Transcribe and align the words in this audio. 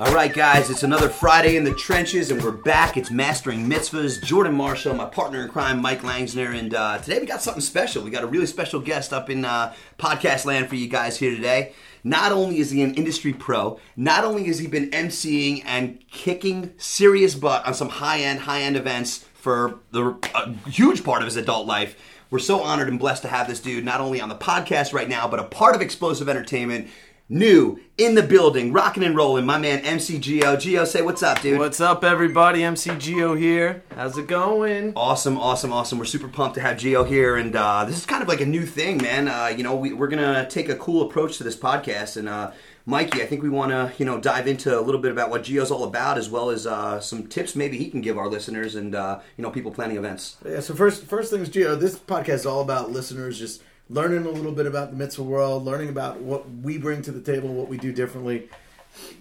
All 0.00 0.14
right, 0.14 0.32
guys, 0.32 0.70
it's 0.70 0.84
another 0.84 1.08
Friday 1.08 1.56
in 1.56 1.64
the 1.64 1.74
trenches, 1.74 2.30
and 2.30 2.40
we're 2.40 2.52
back. 2.52 2.96
It's 2.96 3.10
Mastering 3.10 3.68
Mitzvahs. 3.68 4.22
Jordan 4.22 4.54
Marshall, 4.54 4.94
my 4.94 5.06
partner 5.06 5.42
in 5.42 5.48
crime, 5.48 5.82
Mike 5.82 6.02
Langsner, 6.02 6.56
and 6.56 6.72
uh, 6.72 6.98
today 6.98 7.18
we 7.18 7.26
got 7.26 7.42
something 7.42 7.60
special. 7.60 8.04
We 8.04 8.12
got 8.12 8.22
a 8.22 8.28
really 8.28 8.46
special 8.46 8.78
guest 8.78 9.12
up 9.12 9.28
in 9.28 9.44
uh, 9.44 9.74
podcast 9.98 10.44
land 10.44 10.68
for 10.68 10.76
you 10.76 10.86
guys 10.86 11.18
here 11.18 11.34
today. 11.34 11.72
Not 12.04 12.30
only 12.30 12.58
is 12.60 12.70
he 12.70 12.80
an 12.82 12.94
industry 12.94 13.32
pro, 13.32 13.80
not 13.96 14.22
only 14.22 14.44
has 14.44 14.60
he 14.60 14.68
been 14.68 14.88
emceeing 14.92 15.64
and 15.66 15.98
kicking 16.12 16.74
serious 16.76 17.34
butt 17.34 17.66
on 17.66 17.74
some 17.74 17.88
high 17.88 18.20
end, 18.20 18.38
high 18.38 18.60
end 18.60 18.76
events 18.76 19.24
for 19.34 19.80
the 19.90 20.16
a 20.36 20.70
huge 20.70 21.02
part 21.02 21.22
of 21.22 21.26
his 21.26 21.34
adult 21.34 21.66
life. 21.66 21.96
We're 22.30 22.38
so 22.38 22.60
honored 22.60 22.88
and 22.88 23.00
blessed 23.00 23.22
to 23.22 23.28
have 23.28 23.48
this 23.48 23.58
dude 23.58 23.84
not 23.84 24.00
only 24.00 24.20
on 24.20 24.28
the 24.28 24.36
podcast 24.36 24.92
right 24.92 25.08
now, 25.08 25.26
but 25.26 25.40
a 25.40 25.44
part 25.44 25.74
of 25.74 25.80
Explosive 25.80 26.28
Entertainment. 26.28 26.88
New 27.30 27.78
in 27.98 28.14
the 28.14 28.22
building, 28.22 28.72
rocking 28.72 29.04
and 29.04 29.14
rolling. 29.14 29.44
My 29.44 29.58
man 29.58 29.80
MC 29.80 30.18
Geo. 30.18 30.56
Geo, 30.56 30.86
say 30.86 31.02
what's 31.02 31.22
up, 31.22 31.42
dude. 31.42 31.58
What's 31.58 31.78
up, 31.78 32.02
everybody? 32.02 32.62
MC 32.62 32.96
Geo 32.96 33.34
here. 33.34 33.82
How's 33.94 34.16
it 34.16 34.26
going? 34.26 34.94
Awesome, 34.96 35.36
awesome, 35.36 35.70
awesome. 35.70 35.98
We're 35.98 36.06
super 36.06 36.28
pumped 36.28 36.54
to 36.54 36.62
have 36.62 36.78
Geo 36.78 37.04
here, 37.04 37.36
and 37.36 37.54
uh, 37.54 37.84
this 37.84 37.98
is 37.98 38.06
kind 38.06 38.22
of 38.22 38.28
like 38.28 38.40
a 38.40 38.46
new 38.46 38.64
thing, 38.64 38.96
man. 38.96 39.28
Uh, 39.28 39.52
you 39.54 39.62
know, 39.62 39.76
we, 39.76 39.92
we're 39.92 40.08
gonna 40.08 40.48
take 40.48 40.70
a 40.70 40.76
cool 40.76 41.02
approach 41.02 41.36
to 41.36 41.44
this 41.44 41.54
podcast, 41.54 42.16
and 42.16 42.30
uh, 42.30 42.52
Mikey, 42.86 43.20
I 43.20 43.26
think 43.26 43.42
we 43.42 43.50
want 43.50 43.72
to, 43.72 43.92
you 43.98 44.06
know, 44.06 44.18
dive 44.18 44.48
into 44.48 44.78
a 44.78 44.80
little 44.80 45.02
bit 45.02 45.12
about 45.12 45.28
what 45.28 45.42
Geo's 45.42 45.70
all 45.70 45.84
about, 45.84 46.16
as 46.16 46.30
well 46.30 46.48
as 46.48 46.66
uh, 46.66 46.98
some 46.98 47.26
tips 47.26 47.54
maybe 47.54 47.76
he 47.76 47.90
can 47.90 48.00
give 48.00 48.16
our 48.16 48.28
listeners 48.28 48.74
and 48.74 48.94
uh, 48.94 49.20
you 49.36 49.42
know 49.42 49.50
people 49.50 49.70
planning 49.70 49.98
events. 49.98 50.38
Yeah, 50.46 50.60
so 50.60 50.74
first 50.74 51.04
first 51.04 51.30
things, 51.30 51.50
Geo, 51.50 51.74
this 51.74 51.98
podcast 51.98 52.28
is 52.30 52.46
all 52.46 52.62
about 52.62 52.90
listeners 52.90 53.38
just 53.38 53.62
learning 53.90 54.26
a 54.26 54.30
little 54.30 54.52
bit 54.52 54.66
about 54.66 54.90
the 54.90 54.96
mitzvah 54.96 55.22
world, 55.22 55.64
learning 55.64 55.88
about 55.88 56.20
what 56.20 56.48
we 56.62 56.78
bring 56.78 57.02
to 57.02 57.12
the 57.12 57.20
table, 57.20 57.48
what 57.52 57.68
we 57.68 57.76
do 57.78 57.92
differently. 57.92 58.48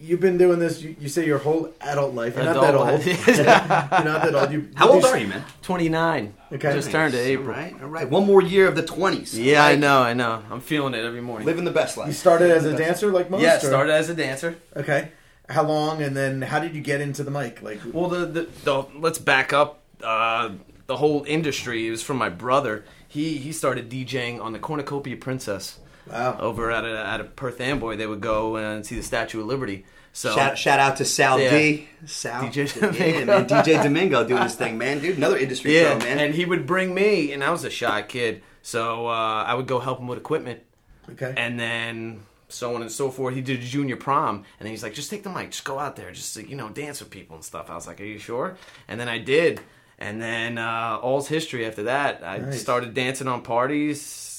You've 0.01 0.19
been 0.21 0.37
doing 0.39 0.57
this, 0.57 0.81
you, 0.81 0.95
you 0.99 1.07
say 1.07 1.25
your 1.25 1.37
whole 1.37 1.71
adult 1.81 2.15
life. 2.15 2.35
You're 2.35 2.45
not 2.45 2.61
that 2.61 2.73
old. 2.75 3.05
You're 3.05 3.45
not 3.45 4.23
that 4.23 4.33
old. 4.35 4.51
You, 4.51 4.69
How 4.75 4.87
you 4.87 4.91
old 4.93 5.03
do- 5.03 5.07
are 5.09 5.17
you, 5.19 5.27
man? 5.27 5.43
29. 5.61 6.33
Okay. 6.53 6.73
Just 6.73 6.89
turned 6.89 7.13
to 7.13 7.19
April. 7.19 7.49
All 7.49 7.53
right, 7.61 7.73
all 7.83 7.87
right. 7.89 8.09
One 8.09 8.25
more 8.25 8.41
year 8.41 8.67
of 8.67 8.75
the 8.75 8.81
twenties. 8.81 9.37
Yeah, 9.37 9.63
I 9.63 9.75
know, 9.75 9.99
I 10.01 10.13
know. 10.13 10.41
I'm 10.49 10.61
feeling 10.61 10.93
it 10.95 11.03
every 11.05 11.21
morning. 11.21 11.45
Living 11.45 11.63
the 11.65 11.71
best 11.71 11.95
life. 11.97 12.07
You 12.07 12.11
life. 12.11 12.17
started 12.17 12.49
as 12.52 12.65
a 12.65 12.75
dancer 12.75 13.11
like 13.11 13.29
most? 13.29 13.43
yeah, 13.43 13.57
or- 13.57 13.59
started 13.59 13.93
as 13.93 14.09
a 14.09 14.15
dancer. 14.15 14.55
Okay. 14.75 15.09
How 15.49 15.63
long, 15.63 16.02
and 16.02 16.15
then 16.17 16.41
how 16.41 16.59
did 16.59 16.73
you 16.75 16.81
get 16.81 16.99
into 16.99 17.23
the 17.23 17.31
mic? 17.31 17.61
Like, 17.61 17.79
Well, 17.93 18.09
the, 18.09 18.25
the, 18.25 18.47
the 18.63 18.85
let's 18.95 19.19
back 19.19 19.53
up. 19.53 19.81
Uh, 20.03 20.52
the 20.88 20.97
whole 20.97 21.23
industry 21.27 21.88
it 21.88 21.91
was 21.91 22.03
from 22.03 22.17
my 22.17 22.30
brother. 22.30 22.85
He 23.07 23.38
he 23.38 23.52
started 23.52 23.89
DJing 23.89 24.41
on 24.41 24.53
the 24.53 24.59
Cornucopia 24.59 25.17
Princess 25.17 25.80
wow. 26.09 26.38
over 26.39 26.71
at 26.71 26.85
a, 26.85 27.05
at 27.05 27.21
a 27.21 27.25
Perth 27.25 27.61
Amboy. 27.61 27.95
They 27.97 28.07
would 28.07 28.21
go 28.21 28.55
and 28.57 28.85
see 28.85 28.95
the 28.95 29.03
Statue 29.03 29.41
of 29.41 29.47
Liberty. 29.47 29.85
So 30.13 30.33
Shout, 30.33 30.58
shout 30.58 30.80
out 30.80 30.97
to 30.97 31.05
Sal 31.05 31.39
Yeah. 31.39 31.52
D. 31.52 31.89
Sal, 32.08 32.43
DJ 32.43 32.97
yeah, 32.97 33.23
man. 33.25 33.47
DJ 33.47 33.83
Domingo 33.83 34.27
doing 34.27 34.41
his 34.41 34.55
thing, 34.55 34.77
man. 34.77 34.99
Dude, 34.99 35.17
another 35.17 35.38
industry 35.38 35.75
yeah, 35.75 35.91
pro, 35.95 36.08
man. 36.08 36.19
and 36.19 36.33
he 36.33 36.43
would 36.43 36.65
bring 36.65 36.95
me, 36.95 37.31
and 37.33 37.43
I 37.43 37.52
was 37.52 37.64
a 37.64 37.69
shy 37.69 38.02
kid, 38.02 38.42
so 38.64 39.08
uh, 39.08 39.43
I 39.43 39.54
would 39.54 39.67
go 39.67 39.80
help 39.80 39.99
him 39.99 40.08
with 40.08 40.17
equipment. 40.17 40.61
Okay. 41.09 41.33
and 41.37 41.58
then 41.58 42.25
so 42.49 42.75
on 42.75 42.81
and 42.81 42.92
so 42.92 43.11
forth. 43.11 43.36
He 43.36 43.42
did 43.42 43.59
a 43.59 43.64
junior 43.64 43.95
prom, 43.95 44.37
and 44.37 44.45
then 44.65 44.71
he's 44.71 44.83
like, 44.83 44.93
"Just 44.93 45.09
take 45.09 45.23
the 45.23 45.30
mic, 45.30 45.52
just 45.52 45.64
go 45.65 45.80
out 45.80 45.95
there, 45.95 46.11
just 46.11 46.36
you 46.36 46.55
know, 46.55 46.69
dance 46.69 46.99
with 46.99 47.09
people 47.09 47.36
and 47.36 47.45
stuff." 47.45 47.69
I 47.69 47.75
was 47.75 47.87
like, 47.87 48.02
"Are 48.02 48.05
you 48.05 48.19
sure?" 48.19 48.58
And 48.87 48.99
then 48.99 49.08
I 49.08 49.17
did, 49.19 49.61
and 49.97 50.21
then 50.21 50.58
uh, 50.58 50.99
all's 51.02 51.27
history 51.27 51.65
after 51.65 51.83
that. 51.83 52.23
I 52.23 52.37
Nice. 52.37 52.61
started 52.61 52.93
dancing 52.93 53.27
on 53.27 53.41
parties. 53.41 54.36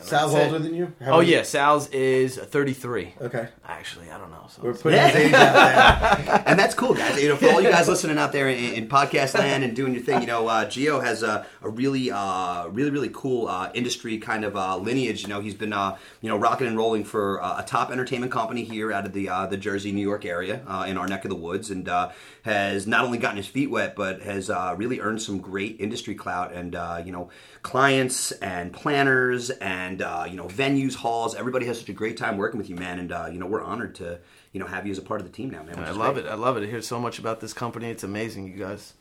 Sal's 0.00 0.32
That's 0.32 0.44
it. 0.44 0.52
older 0.52 0.58
than 0.60 0.74
you? 0.74 0.92
How 1.00 1.12
Oh 1.12 1.16
old- 1.16 1.26
yeah, 1.26 1.42
Sal's 1.42 1.88
is 1.90 2.36
thirty-three. 2.36 3.14
Okay. 3.20 3.48
Actually, 3.66 4.10
I 4.10 4.18
don't 4.18 4.30
know. 4.30 4.46
So 4.48 4.62
We're 4.62 4.74
putting 4.74 5.00
his 5.00 5.14
age 5.16 5.32
out 5.34 5.52
there. 5.52 6.42
and 6.46 6.58
that's 6.58 6.74
cool, 6.74 6.94
guys. 6.94 7.20
You 7.22 7.28
know, 7.30 7.36
for 7.36 7.50
all 7.50 7.60
you 7.60 7.68
guys 7.70 7.86
listening 7.88 8.16
out 8.18 8.32
there 8.32 8.48
in, 8.48 8.74
in 8.74 8.88
podcast 8.88 9.34
land 9.34 9.64
and 9.64 9.74
doing 9.76 9.92
your 9.92 10.02
thing, 10.02 10.20
you 10.20 10.26
know, 10.26 10.46
uh, 10.48 10.64
Geo 10.68 11.00
has 11.00 11.22
a, 11.22 11.44
a 11.62 11.68
really, 11.68 12.10
uh, 12.10 12.68
really, 12.68 12.90
really 12.90 13.10
cool 13.12 13.48
uh, 13.48 13.70
industry 13.74 14.18
kind 14.18 14.44
of 14.44 14.56
uh, 14.56 14.76
lineage. 14.78 15.22
You 15.22 15.28
know, 15.28 15.40
he's 15.40 15.54
been, 15.54 15.72
uh, 15.72 15.96
you 16.22 16.28
know, 16.28 16.36
rocking 16.38 16.66
and 16.66 16.76
rolling 16.76 17.04
for 17.04 17.42
uh, 17.42 17.60
a 17.60 17.64
top 17.64 17.90
entertainment 17.90 18.32
company 18.32 18.64
here 18.64 18.92
out 18.92 19.04
of 19.04 19.12
the 19.12 19.28
uh, 19.28 19.46
the 19.46 19.56
Jersey, 19.56 19.92
New 19.92 20.02
York 20.02 20.24
area 20.24 20.62
uh, 20.66 20.86
in 20.88 20.96
our 20.96 21.06
neck 21.08 21.24
of 21.24 21.28
the 21.30 21.36
woods, 21.36 21.70
and 21.70 21.88
uh, 21.88 22.10
has 22.44 22.86
not 22.86 23.04
only 23.04 23.18
gotten 23.18 23.36
his 23.36 23.46
feet 23.46 23.70
wet, 23.70 23.94
but 23.96 24.22
has 24.22 24.48
uh, 24.48 24.74
really 24.78 25.00
earned 25.00 25.20
some 25.20 25.38
great 25.40 25.76
industry 25.80 26.14
clout 26.14 26.52
and 26.52 26.74
uh, 26.74 27.02
you 27.04 27.12
know 27.12 27.28
clients 27.62 28.32
and 28.32 28.72
planners 28.72 29.50
and 29.50 29.87
uh, 30.02 30.26
you 30.28 30.36
know 30.36 30.44
venues, 30.46 30.94
halls. 30.94 31.34
Everybody 31.34 31.66
has 31.66 31.78
such 31.80 31.88
a 31.88 31.92
great 31.92 32.16
time 32.16 32.36
working 32.36 32.58
with 32.58 32.68
you, 32.68 32.76
man. 32.76 32.98
And 32.98 33.10
uh, 33.12 33.28
you 33.32 33.38
know, 33.38 33.46
we're 33.46 33.62
honored 33.62 33.94
to 33.96 34.18
you 34.52 34.60
know 34.60 34.66
have 34.66 34.86
you 34.86 34.92
as 34.92 34.98
a 34.98 35.02
part 35.02 35.20
of 35.20 35.26
the 35.26 35.32
team 35.32 35.50
now, 35.50 35.62
man. 35.62 35.78
I 35.78 35.90
love 35.90 36.14
great. 36.14 36.26
it. 36.26 36.28
I 36.30 36.34
love 36.34 36.56
it. 36.56 36.64
I 36.64 36.66
hear 36.66 36.82
so 36.82 36.98
much 37.00 37.18
about 37.18 37.40
this 37.40 37.52
company. 37.52 37.90
It's 37.90 38.04
amazing, 38.04 38.46
you 38.48 38.58
guys. 38.58 38.94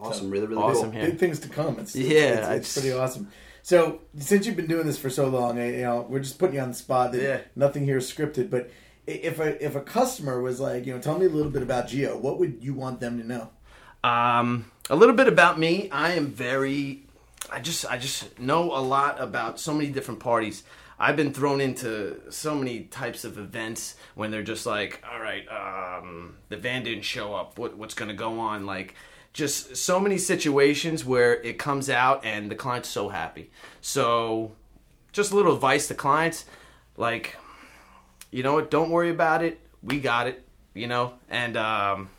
Awesome, 0.00 0.30
really, 0.30 0.46
really 0.46 0.60
Awesome 0.62 0.90
cool. 0.90 1.00
here. 1.00 1.10
Big 1.10 1.18
things 1.20 1.38
to 1.40 1.48
come. 1.48 1.78
It's, 1.78 1.94
Yeah, 1.94 2.08
it's, 2.16 2.48
it's, 2.48 2.56
it's 2.58 2.72
pretty 2.80 2.92
awesome. 2.98 3.28
So, 3.62 4.00
since 4.18 4.46
you've 4.46 4.56
been 4.56 4.66
doing 4.66 4.84
this 4.84 4.98
for 4.98 5.08
so 5.10 5.28
long, 5.28 5.60
I- 5.60 5.70
you 5.76 5.82
know, 5.82 6.04
we're 6.08 6.18
just 6.18 6.38
putting 6.40 6.56
you 6.56 6.60
on 6.62 6.70
the 6.70 6.74
spot. 6.74 7.12
That 7.12 7.22
Yeah. 7.22 7.40
Nothing 7.54 7.84
here 7.84 7.98
is 7.98 8.12
scripted, 8.12 8.50
but 8.50 8.68
if 9.06 9.38
a 9.38 9.64
if 9.64 9.76
a 9.76 9.80
customer 9.80 10.40
was 10.40 10.58
like, 10.58 10.86
you 10.86 10.94
know, 10.94 11.00
tell 11.00 11.18
me 11.18 11.26
a 11.26 11.28
little 11.28 11.52
bit 11.52 11.62
about 11.62 11.86
Geo, 11.88 12.16
what 12.16 12.40
would 12.40 12.58
you 12.60 12.74
want 12.74 12.98
them 12.98 13.20
to 13.20 13.26
know? 13.26 13.50
Um, 14.02 14.70
a 14.90 14.96
little 14.96 15.14
bit 15.14 15.28
about 15.28 15.58
me. 15.60 15.88
I 15.90 16.12
am 16.14 16.26
very. 16.26 17.04
I 17.50 17.60
just 17.60 17.84
I 17.86 17.98
just 17.98 18.38
know 18.38 18.72
a 18.72 18.80
lot 18.80 19.20
about 19.20 19.58
so 19.58 19.74
many 19.74 19.90
different 19.90 20.20
parties. 20.20 20.62
I've 20.98 21.16
been 21.16 21.32
thrown 21.32 21.60
into 21.60 22.20
so 22.30 22.54
many 22.54 22.84
types 22.84 23.24
of 23.24 23.36
events 23.36 23.96
when 24.14 24.30
they're 24.30 24.42
just 24.42 24.66
like, 24.66 25.02
all 25.10 25.20
right, 25.20 25.44
um, 25.48 26.36
the 26.48 26.56
van 26.56 26.84
didn't 26.84 27.02
show 27.02 27.34
up. 27.34 27.58
What 27.58 27.76
what's 27.76 27.94
going 27.94 28.08
to 28.08 28.14
go 28.14 28.38
on? 28.38 28.66
Like, 28.66 28.94
just 29.32 29.76
so 29.76 29.98
many 29.98 30.18
situations 30.18 31.04
where 31.04 31.42
it 31.42 31.58
comes 31.58 31.90
out 31.90 32.24
and 32.24 32.50
the 32.50 32.54
client's 32.54 32.88
so 32.88 33.08
happy. 33.08 33.50
So, 33.80 34.52
just 35.10 35.32
a 35.32 35.36
little 35.36 35.54
advice 35.54 35.88
to 35.88 35.94
clients, 35.94 36.44
like, 36.96 37.36
you 38.30 38.42
know 38.42 38.54
what? 38.54 38.70
Don't 38.70 38.90
worry 38.90 39.10
about 39.10 39.42
it. 39.42 39.58
We 39.82 39.98
got 39.98 40.26
it. 40.28 40.46
You 40.74 40.86
know, 40.86 41.14
and 41.28 41.56
um, 41.56 42.10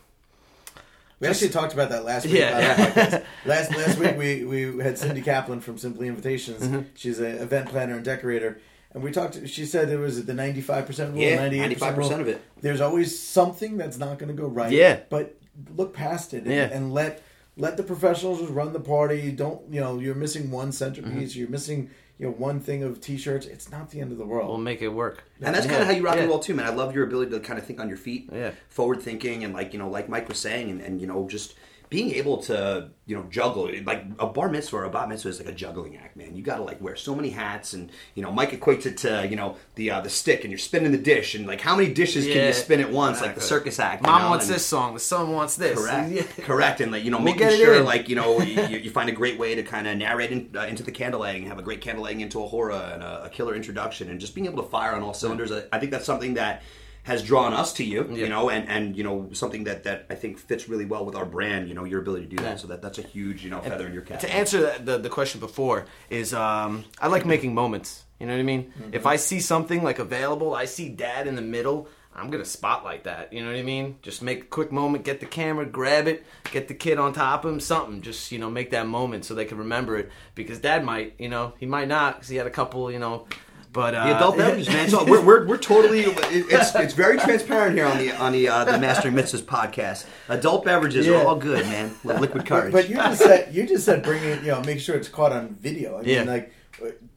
We 1.23 1.29
actually 1.29 1.50
talked 1.50 1.73
about 1.73 1.89
that 1.89 2.03
last 2.03 2.25
week. 2.25 2.35
Yeah. 2.35 2.75
podcast. 2.75 3.23
last 3.45 3.72
last 3.75 3.97
week 3.97 4.17
we, 4.17 4.44
we 4.44 4.84
had 4.84 4.97
Cindy 4.97 5.22
Kaplan 5.22 5.61
from 5.61 5.78
Simply 5.78 6.07
Invitations. 6.07 6.63
Mm-hmm. 6.63 6.81
She's 6.95 7.19
an 7.19 7.38
event 7.38 7.69
planner 7.69 7.95
and 7.95 8.03
decorator, 8.03 8.59
and 8.94 9.01
we 9.01 9.11
talked. 9.11 9.47
She 9.47 9.66
said 9.66 9.89
there 9.89 10.00
was 10.00 10.25
the 10.25 10.33
ninety 10.33 10.62
five 10.62 10.85
percent 10.85 11.13
rule, 11.13 11.22
Yeah, 11.22 11.47
95% 11.50 12.19
of 12.19 12.28
it. 12.28 12.41
There's 12.62 12.81
always 12.81 13.17
something 13.17 13.78
that's 13.78 13.97
not 13.97 14.19
going 14.19 14.35
to 14.35 14.41
go 14.41 14.47
right. 14.47 14.72
Yeah. 14.72 15.00
but 15.09 15.38
look 15.75 15.94
past 15.94 16.33
it 16.33 16.44
and, 16.44 16.51
Yeah. 16.51 16.69
and 16.72 16.94
let 16.94 17.23
let 17.56 17.78
the 17.78 17.83
professionals 17.83 18.41
run 18.50 18.73
the 18.73 18.79
party. 18.79 19.31
Don't 19.31 19.62
you 19.72 19.79
know 19.79 20.00
you're 20.00 20.16
missing 20.16 20.51
one 20.51 20.72
centerpiece. 20.72 21.31
Mm-hmm. 21.31 21.39
You're 21.39 21.50
missing 21.50 21.89
you 22.19 22.25
know 22.28 22.31
one 22.34 22.59
thing 22.59 22.84
of 22.84 23.01
t-shirts. 23.01 23.46
It's 23.47 23.72
not 23.72 23.90
the 23.90 24.00
end 24.00 24.12
of 24.12 24.18
the 24.18 24.25
world. 24.25 24.47
we'll 24.50 24.57
make 24.57 24.81
it 24.81 24.90
work. 24.90 25.24
And 25.41 25.53
that's 25.56 25.66
Yeah, 25.66 25.72
kind 25.72 25.81
of 25.84 25.88
how 25.88 25.94
you 25.94 26.03
rock 26.03 26.16
and 26.16 26.24
yeah. 26.24 26.29
roll 26.29 26.40
too, 26.40 26.53
man. 26.53 26.66
I 26.66 26.69
love 26.69 26.94
your 26.96 27.06
ability 27.06 27.31
to 27.31 27.40
kind 27.40 27.57
of 27.59 27.65
think 27.65 27.80
on 27.80 27.88
your 27.88 27.98
feet, 27.98 28.30
Yeah. 28.31 28.51
forward 28.69 29.01
thinking, 29.01 29.44
and 29.44 29.54
like 29.54 29.74
you 29.74 29.80
know, 29.80 29.89
like 29.89 30.10
Mike 30.10 30.27
was 30.27 30.38
saying, 30.39 30.69
and, 30.69 30.80
and 30.81 31.01
you 31.01 31.07
know, 31.07 31.27
just 31.27 31.56
being 31.94 32.10
able 32.16 32.38
to 32.38 32.90
you 33.06 33.16
know 33.16 33.24
juggle. 33.30 33.69
Like 33.84 34.04
a 34.18 34.25
bar 34.25 34.50
mitzvah 34.50 34.78
or 34.78 34.84
a 34.86 34.90
bat 34.90 35.10
mitzvah 35.10 35.30
is 35.30 35.40
like 35.40 35.48
a 35.48 35.51
juggling 35.51 35.95
act, 35.95 36.18
man. 36.18 36.36
You 36.36 36.42
got 36.42 36.57
to 36.57 36.63
like 36.63 36.81
wear 36.81 36.95
so 36.95 37.13
many 37.13 37.30
hats, 37.30 37.74
and 37.74 37.92
you 38.16 38.24
know, 38.24 38.31
Mike 38.31 38.50
equates 38.60 38.88
it 38.88 38.98
to 39.00 39.28
you 39.30 39.36
know 39.36 39.57
the 39.75 39.92
uh, 39.92 40.01
the 40.01 40.10
stick, 40.10 40.44
and 40.44 40.50
you're 40.50 40.57
spinning 40.57 40.92
the 40.92 40.98
dish, 40.98 41.36
and 41.36 41.45
like 41.45 41.62
how 41.62 41.75
many 41.75 41.94
dishes 41.94 42.25
can 42.25 42.48
you 42.48 42.54
spin 42.54 42.80
at 42.80 42.92
once, 42.92 43.22
like 43.22 43.36
the 43.36 43.42
circus 43.42 43.80
act. 43.80 44.01
Mom 44.01 44.24
know, 44.24 44.30
wants 44.31 44.48
and- 44.48 44.56
this 44.56 44.66
song. 44.66 44.95
The 44.95 45.00
son 45.00 45.31
wants 45.31 45.56
this. 45.56 45.80
Correct. 45.80 46.12
Yeah. 46.13 46.24
Correct. 46.45 46.81
And 46.81 46.92
like 46.92 47.04
you 47.04 47.12
know, 47.12 47.18
We'll 47.18 47.36
making 47.36 47.50
sure 47.51 47.75
in. 47.75 47.86
like 47.86 48.10
you 48.10 48.16
know 48.16 48.42
you, 48.42 48.78
you 48.86 48.89
find 48.89 49.07
a 49.10 49.13
great 49.13 49.38
way 49.38 49.54
to 49.54 49.62
kind 49.62 49.88
of 49.88 49.96
narrate 49.96 50.31
in, 50.31 50.50
uh, 50.56 50.62
into 50.66 50.81
the 50.81 50.92
candle 50.92 51.19
lighting, 51.19 51.46
have 51.46 51.60
a 51.60 51.62
great 51.62 51.81
candle 51.81 52.04
lighting 52.04 52.22
into 52.22 52.44
a 52.44 52.48
hora 52.48 52.92
and 52.96 53.04
a, 53.04 53.25
a 53.25 53.30
killer 53.30 53.54
introduction, 53.54 54.10
and 54.10 54.19
just 54.19 54.34
being 54.34 54.48
able 54.48 54.63
to 54.63 54.69
fire 54.69 54.94
on 54.94 55.04
all 55.04 55.13
cylinders. 55.13 55.51
I, 55.51 55.63
I 55.72 55.78
think 55.78 55.92
that's 55.92 56.06
something 56.06 56.34
that 56.34 56.63
has 57.03 57.21
drawn 57.21 57.53
us 57.53 57.73
to 57.73 57.83
you, 57.83 58.07
you 58.13 58.29
know, 58.29 58.50
and, 58.50 58.67
and 58.69 58.95
you 58.97 59.03
know 59.03 59.29
something 59.33 59.65
that, 59.65 59.83
that 59.83 60.05
I 60.09 60.15
think 60.15 60.38
fits 60.39 60.69
really 60.69 60.85
well 60.85 61.05
with 61.05 61.15
our 61.15 61.25
brand. 61.25 61.67
You 61.67 61.73
know, 61.75 61.83
your 61.83 62.00
ability 62.01 62.27
to 62.27 62.35
do 62.35 62.41
Yeah. 62.44 62.50
that. 62.51 62.59
So 62.61 62.67
that 62.67 62.81
that's 62.81 62.97
a 62.97 63.01
huge 63.01 63.44
you 63.44 63.50
know 63.50 63.59
feather 63.61 63.85
in 63.88 63.94
your 63.94 64.03
cap. 64.03 64.19
To 64.21 64.33
answer 64.33 64.61
that, 64.61 64.85
the, 64.85 64.97
the 64.97 65.09
question 65.09 65.39
before 65.39 65.85
is 66.09 66.33
um, 66.33 66.85
I 67.00 67.07
like 67.07 67.25
making 67.25 67.53
moments. 67.53 68.05
You 68.19 68.27
know 68.27 68.33
what 68.33 68.39
I 68.39 68.44
mean? 68.44 68.71
Mm-hmm. 68.79 68.94
If 68.94 69.05
I 69.05 69.17
see 69.17 69.41
something 69.41 69.83
like 69.83 70.00
available, 70.00 70.53
I 70.55 70.63
see 70.65 70.88
dad 70.88 71.27
in 71.27 71.35
the 71.35 71.41
middle, 71.41 71.89
I'm 72.15 72.29
gonna 72.29 72.45
spotlight 72.45 73.03
that. 73.03 73.33
You 73.33 73.41
know 73.41 73.47
what 73.51 73.57
I 73.59 73.63
mean? 73.63 73.97
Just 74.01 74.21
make 74.21 74.44
a 74.44 74.45
quick 74.45 74.71
moment, 74.71 75.03
get 75.03 75.19
the 75.19 75.25
camera, 75.25 75.65
grab 75.65 76.07
it, 76.07 76.23
get 76.51 76.69
the 76.69 76.73
kid 76.73 77.00
on 77.00 77.11
top 77.11 77.44
of 77.44 77.51
him, 77.51 77.59
something. 77.59 78.01
Just 78.01 78.31
you 78.31 78.39
know, 78.39 78.50
make 78.50 78.69
that 78.71 78.88
moment 78.88 79.25
so 79.25 79.33
they 79.33 79.44
can 79.44 79.57
remember 79.57 79.97
it. 79.97 80.09
Because 80.35 80.59
dad 80.59 80.85
might, 80.85 81.15
you 81.19 81.27
know, 81.27 81.51
he 81.59 81.65
might 81.65 81.89
not 81.89 82.15
because 82.15 82.29
he 82.29 82.38
had 82.38 82.47
a 82.47 82.51
couple, 82.51 82.89
you 82.89 83.00
know. 83.00 83.27
But 83.74 83.96
uh, 83.96 84.06
The 84.08 84.16
adult 84.16 84.38
beverages, 84.38 84.68
man. 84.70 84.88
So 84.90 85.04
we're, 85.04 85.22
we're, 85.25 85.48
we're 85.48 85.58
totally 85.58 86.02
it's 86.06 86.75
it's 86.75 86.94
very 86.94 87.18
transparent 87.18 87.75
here 87.75 87.88
on 87.88 87.98
the 87.98 88.12
on 88.12 88.31
the 88.31 88.48
uh, 88.48 88.64
the 88.66 88.78
Mastering 88.78 89.16
Mitzvahs 89.16 89.42
podcast. 89.42 90.06
Adult 90.30 90.64
beverages 90.64 91.08
Yeah. 91.08 91.22
are 91.22 91.25
all 91.28 91.36
good, 91.36 91.66
man. 91.66 91.92
With 92.04 92.20
liquid 92.25 92.44
But, 92.44 92.48
courage. 92.48 92.72
but 92.72 92.88
you 92.90 92.96
just 92.96 93.22
said 93.22 93.54
you 93.54 93.66
just 93.66 93.84
said 93.84 94.04
bring 94.04 94.24
it, 94.24 94.42
you 94.44 94.52
know, 94.52 94.62
make 94.62 94.80
sure 94.80 94.96
it's 94.96 95.10
caught 95.10 95.31
on 95.31 95.56
video. 95.56 95.98
I 95.98 96.02
mean, 96.04 96.10
Yeah. 96.10 96.24
like 96.24 96.54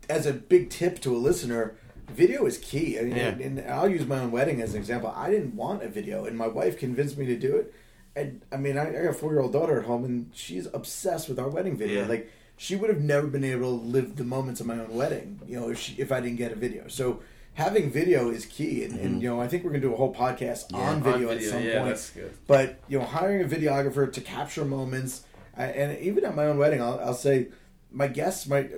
as 0.09 0.27
a 0.27 0.33
big 0.33 0.71
tip 0.71 1.01
to 1.03 1.15
a 1.15 1.19
listener, 1.19 1.77
video 2.09 2.47
is 2.47 2.57
key. 2.59 2.99
I 2.99 3.03
mean, 3.03 3.17
Yeah. 3.17 3.29
and, 3.29 3.61
I'll 3.71 3.89
use 3.91 4.07
my 4.07 4.19
own 4.21 4.31
wedding 4.31 4.63
as 4.63 4.73
an 4.75 4.81
example. 4.81 5.13
I 5.15 5.31
didn't 5.31 5.55
want 5.57 5.83
a 5.83 5.89
video, 5.89 6.25
and 6.25 6.39
my 6.39 6.47
wife 6.49 6.79
convinced 6.79 7.19
me 7.19 7.27
to 7.27 7.37
do 7.37 7.57
it. 7.57 7.75
And 8.15 8.41
I 8.51 8.57
mean, 8.57 8.79
I, 8.79 8.89
I 8.89 8.93
got 9.03 9.11
a 9.11 9.13
four 9.13 9.33
year 9.33 9.41
old 9.43 9.53
daughter 9.53 9.79
at 9.79 9.85
home, 9.85 10.05
and 10.05 10.31
she's 10.33 10.67
obsessed 10.73 11.29
with 11.29 11.39
our 11.39 11.49
wedding 11.51 11.77
video. 11.77 12.07
Like 12.07 12.31
she 12.57 12.77
would 12.77 12.91
have 12.91 13.03
never 13.03 13.27
been 13.27 13.45
able 13.45 13.79
to 13.79 13.85
live 13.85 14.17
the 14.17 14.25
moments 14.25 14.61
of 14.61 14.67
my 14.67 14.79
own 14.79 14.95
wedding, 14.95 15.41
you 15.47 15.59
know, 15.59 15.71
if 15.71 15.79
she, 15.79 15.95
if 15.95 16.11
I 16.13 16.21
didn't 16.21 16.37
get 16.37 16.53
a 16.53 16.57
video. 16.57 16.89
So. 16.89 17.21
Having 17.55 17.91
video 17.91 18.29
is 18.29 18.45
key, 18.45 18.85
and, 18.85 19.01
and 19.01 19.23
you 19.23 19.31
know 19.31 19.41
I 19.41 19.49
think 19.49 19.65
we're 19.65 19.71
gonna 19.71 19.81
do 19.81 19.95
a 19.95 19.97
whole 19.97 20.15
podcast 20.15 20.75
on 20.75 21.03
video, 21.03 21.29
video, 21.29 21.31
at 21.31 21.43
some 21.43 21.63
yeah, 21.63 21.79
point. 21.79 21.89
that's 21.89 22.11
good. 22.11 22.35
But 22.47 22.81
you 22.87 22.99
know, 22.99 23.07
hiring 23.07 23.43
a 23.43 23.49
videographer 23.49 24.13
to 24.13 24.21
capture 24.21 24.67
moments, 24.67 25.25
I, 25.57 25.65
and 25.65 25.99
even 26.01 26.27
at 26.27 26.37
my 26.37 26.45
own 26.45 26.59
wedding, 26.59 26.83
I'll, 26.83 27.01
I'll 27.01 27.15
say 27.15 27.49
my 27.91 28.09
guests, 28.09 28.47
my 28.47 28.69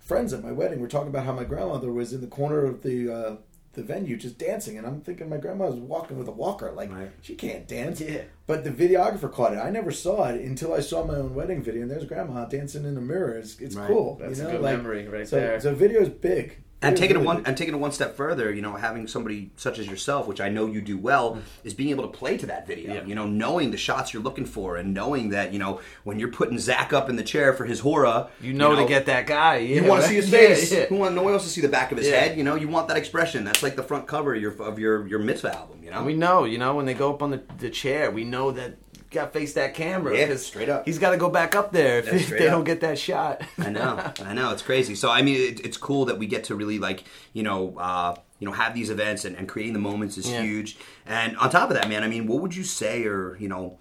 friends 0.00 0.34
at 0.34 0.44
my 0.44 0.52
wedding, 0.52 0.80
were 0.80 0.88
talking 0.88 1.08
about 1.08 1.24
how 1.24 1.32
my 1.32 1.44
grandmother 1.44 1.90
was 1.90 2.12
in 2.12 2.20
the 2.20 2.26
corner 2.26 2.66
of 2.66 2.82
the 2.82 3.10
uh, 3.10 3.36
the 3.76 3.82
venue 3.84 4.16
just 4.16 4.38
dancing, 4.38 4.76
and 4.78 4.86
I'm 4.86 5.00
thinking 5.02 5.28
my 5.28 5.36
grandma 5.36 5.66
was 5.66 5.76
walking 5.76 6.18
with 6.18 6.26
a 6.26 6.32
walker, 6.32 6.72
like 6.72 6.90
Right. 6.90 7.10
she 7.20 7.34
can't 7.36 7.68
dance. 7.68 8.00
Yeah. 8.00 8.22
But 8.46 8.64
the 8.64 8.70
videographer 8.70 9.30
caught 9.30 9.52
it. 9.52 9.58
I 9.58 9.70
never 9.70 9.92
saw 9.92 10.24
it 10.28 10.40
until 10.40 10.72
I 10.74 10.80
saw 10.80 11.04
my 11.04 11.14
own 11.14 11.34
wedding 11.34 11.62
video, 11.62 11.82
and 11.82 11.90
there's 11.90 12.04
grandma 12.04 12.46
dancing 12.46 12.84
in 12.84 12.94
the 12.94 13.00
mirror. 13.00 13.34
It's, 13.38 13.60
it's 13.60 13.76
Right. 13.76 13.86
cool. 13.86 14.16
That's 14.20 14.38
you 14.40 14.48
a 14.48 14.50
good 14.52 14.60
like, 14.62 14.76
memory 14.76 15.06
right 15.08 15.28
so, 15.28 15.36
there. 15.36 15.60
So 15.60 15.74
video 15.74 16.00
is 16.00 16.08
big. 16.08 16.58
And 16.88 16.96
taking 16.96 17.16
it 17.16 17.22
one 17.22 17.44
and 17.46 17.56
taking 17.56 17.74
it 17.74 17.78
one 17.78 17.92
step 17.92 18.16
further, 18.16 18.52
you 18.52 18.62
know, 18.62 18.74
having 18.74 19.06
somebody 19.06 19.50
such 19.56 19.78
as 19.78 19.86
yourself, 19.86 20.26
which 20.26 20.40
I 20.40 20.48
know 20.48 20.66
you 20.66 20.80
do 20.80 20.96
well, 20.98 21.36
mm. 21.36 21.42
is 21.64 21.74
being 21.74 21.90
able 21.90 22.02
to 22.04 22.18
play 22.18 22.36
to 22.38 22.46
that 22.46 22.66
video. 22.66 22.94
Yeah. 22.94 23.04
You 23.04 23.14
know, 23.14 23.26
knowing 23.26 23.70
the 23.70 23.76
shots 23.76 24.12
you're 24.12 24.22
looking 24.22 24.46
for, 24.46 24.76
and 24.76 24.94
knowing 24.94 25.30
that 25.30 25.52
you 25.52 25.58
know 25.58 25.80
when 26.04 26.18
you're 26.18 26.30
putting 26.30 26.58
Zach 26.58 26.92
up 26.92 27.08
in 27.10 27.16
the 27.16 27.22
chair 27.22 27.52
for 27.52 27.64
his 27.64 27.80
hora, 27.80 28.28
you 28.40 28.52
know, 28.52 28.76
to 28.76 28.86
get 28.86 29.06
that 29.06 29.26
guy. 29.26 29.58
You 29.58 29.84
want 29.84 30.02
to 30.02 30.08
see 30.08 30.16
his 30.16 30.30
face. 30.38 30.72
yeah. 30.72 30.86
Who 30.86 30.96
want, 30.96 31.14
no 31.14 31.22
one 31.22 31.32
wants 31.32 31.46
to 31.46 31.50
see 31.50 31.60
the 31.60 31.68
back 31.68 31.92
of 31.92 31.98
his 31.98 32.08
Yeah. 32.08 32.20
head. 32.20 32.38
You 32.38 32.44
know, 32.44 32.54
you 32.54 32.68
want 32.68 32.88
that 32.88 32.96
expression. 32.96 33.44
That's 33.44 33.62
like 33.62 33.76
the 33.76 33.82
front 33.82 34.06
cover 34.06 34.34
of 34.34 34.40
your 34.40 34.52
of 34.62 34.78
your 34.78 35.06
your 35.06 35.18
mitzvah 35.18 35.56
album. 35.56 35.80
You 35.82 35.90
know, 35.92 36.02
We 36.02 36.14
know, 36.14 36.44
you 36.44 36.58
know, 36.58 36.74
when 36.74 36.84
they 36.84 36.94
go 36.94 37.12
up 37.12 37.22
on 37.22 37.30
the, 37.30 37.42
the 37.58 37.70
chair, 37.70 38.10
we 38.10 38.24
know 38.24 38.50
that 38.50 38.76
you 38.85 38.85
got 39.16 39.32
to 39.32 39.38
face 39.38 39.54
that 39.54 39.74
camera. 39.74 40.16
Yeah, 40.16 40.36
straight 40.36 40.68
up. 40.68 40.84
He's 40.84 40.98
got 40.98 41.10
to 41.10 41.16
go 41.16 41.28
back 41.28 41.54
up 41.54 41.72
there 41.72 41.98
if, 41.98 42.12
if 42.12 42.28
they 42.38 42.46
up. 42.48 42.52
don't 42.52 42.64
get 42.64 42.80
that 42.82 42.98
shot. 42.98 43.42
I 43.58 43.70
know, 43.70 44.12
I 44.24 44.32
know, 44.34 44.52
it's 44.52 44.62
crazy. 44.62 44.94
So 44.94 45.10
I 45.10 45.22
mean, 45.22 45.36
it, 45.40 45.60
it's 45.66 45.76
cool 45.76 46.04
that 46.06 46.18
we 46.18 46.26
get 46.26 46.44
to 46.44 46.54
really 46.54 46.78
like 46.78 47.04
you 47.32 47.42
know, 47.42 47.76
uh, 47.78 48.14
you 48.38 48.46
know, 48.46 48.52
have 48.52 48.74
these 48.74 48.90
events 48.90 49.24
and, 49.24 49.34
and 49.36 49.48
creating 49.48 49.72
the 49.72 49.78
moments 49.80 50.18
is 50.18 50.28
Yeah. 50.30 50.42
huge. 50.42 50.76
And 51.06 51.36
on 51.38 51.50
top 51.50 51.70
of 51.70 51.76
that, 51.76 51.88
man, 51.88 52.02
I 52.02 52.08
mean, 52.08 52.26
what 52.26 52.40
would 52.42 52.54
you 52.54 52.64
say, 52.64 53.04
or 53.04 53.36
you 53.38 53.48
know, 53.48 53.78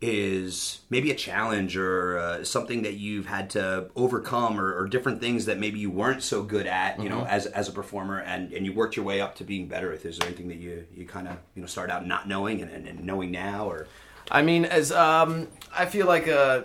is 0.00 0.80
maybe 0.90 1.10
a 1.10 1.14
challenge 1.14 1.76
or 1.76 2.18
uh, 2.18 2.44
something 2.44 2.82
that 2.82 2.94
you've 2.94 3.26
had 3.26 3.50
to 3.50 3.90
overcome, 3.96 4.60
or, 4.60 4.72
or 4.78 4.86
different 4.86 5.20
things 5.20 5.46
that 5.46 5.58
maybe 5.58 5.80
you 5.80 5.90
weren't 5.90 6.22
so 6.22 6.42
good 6.44 6.66
at, 6.68 7.02
you 7.02 7.08
know, 7.08 7.18
Mm-hmm. 7.18 7.26
as 7.30 7.46
as 7.46 7.68
a 7.68 7.72
performer, 7.72 8.20
and 8.20 8.52
and 8.52 8.64
you 8.64 8.72
worked 8.72 8.94
your 8.96 9.04
way 9.04 9.20
up 9.20 9.34
to 9.36 9.44
being 9.44 9.66
better. 9.66 9.90
With 9.90 10.06
is 10.06 10.18
there 10.18 10.28
anything 10.28 10.48
that 10.48 10.58
you 10.58 10.86
you 10.94 11.04
kind 11.04 11.26
of 11.26 11.36
you 11.56 11.60
know 11.62 11.66
start 11.66 11.90
out 11.90 12.06
not 12.06 12.28
knowing 12.28 12.62
and, 12.62 12.70
and, 12.70 12.86
and 12.86 13.04
knowing 13.04 13.32
now, 13.32 13.68
or 13.68 13.88
I 14.30 14.42
mean, 14.42 14.64
as 14.64 14.92
um, 14.92 15.48
I 15.74 15.86
feel 15.86 16.06
like 16.06 16.28
uh, 16.28 16.62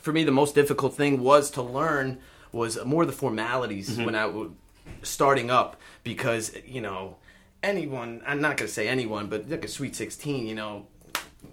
for 0.00 0.12
me, 0.12 0.24
the 0.24 0.32
most 0.32 0.54
difficult 0.54 0.94
thing 0.94 1.22
was 1.22 1.50
to 1.52 1.62
learn 1.62 2.18
was 2.52 2.82
more 2.84 3.06
the 3.06 3.12
formalities 3.12 3.90
Mm-hmm. 3.90 4.04
when 4.04 4.14
I 4.14 4.22
w- 4.26 4.54
starting 5.02 5.50
up 5.50 5.76
because 6.04 6.54
you 6.66 6.80
know 6.80 7.16
anyone. 7.62 8.22
I'm 8.26 8.40
not 8.40 8.56
gonna 8.56 8.68
say 8.68 8.88
anyone, 8.88 9.28
but 9.28 9.48
like 9.48 9.64
a 9.64 9.68
Sweet 9.68 9.94
Sixteen, 9.96 10.46
you 10.46 10.54
know. 10.54 10.86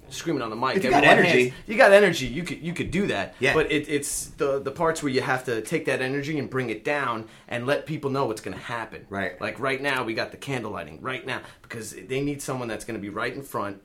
Screaming 0.10 0.42
on 0.42 0.50
the 0.50 0.56
mic. 0.56 0.76
If 0.78 0.84
you 0.84 0.90
got 0.90 1.04
energy. 1.04 1.50
hands- 1.50 1.54
you 1.68 1.78
got 1.78 1.92
energy. 1.94 2.26
You 2.26 2.44
could 2.44 2.60
you 2.62 2.74
could 2.74 2.90
do 2.90 3.08
that. 3.08 3.36
Yeah. 3.40 3.54
But 3.54 3.72
it, 3.72 3.88
it's 3.88 4.26
the 4.38 4.60
the 4.60 4.72
parts 4.72 5.02
where 5.04 5.12
you 5.12 5.22
have 5.22 5.44
to 5.46 5.62
take 5.62 5.86
that 5.86 6.02
energy 6.02 6.38
and 6.40 6.50
bring 6.50 6.70
it 6.72 6.84
down 6.84 7.26
and 7.48 7.68
let 7.68 7.86
people 7.86 8.10
know 8.10 8.26
what's 8.26 8.42
going 8.42 8.56
to 8.58 8.64
happen. 8.64 9.06
Right. 9.10 9.40
Like 9.40 9.60
right 9.60 9.80
now, 9.82 10.04
we 10.04 10.16
got 10.16 10.32
the 10.32 10.38
candle 10.38 10.72
lighting 10.72 11.00
right 11.02 11.24
now 11.26 11.42
because 11.62 11.92
they 11.92 12.22
need 12.22 12.42
someone 12.42 12.68
that's 12.68 12.86
going 12.86 12.96
to 12.98 13.02
be 13.02 13.10
right 13.10 13.34
in 13.34 13.44
front, 13.44 13.82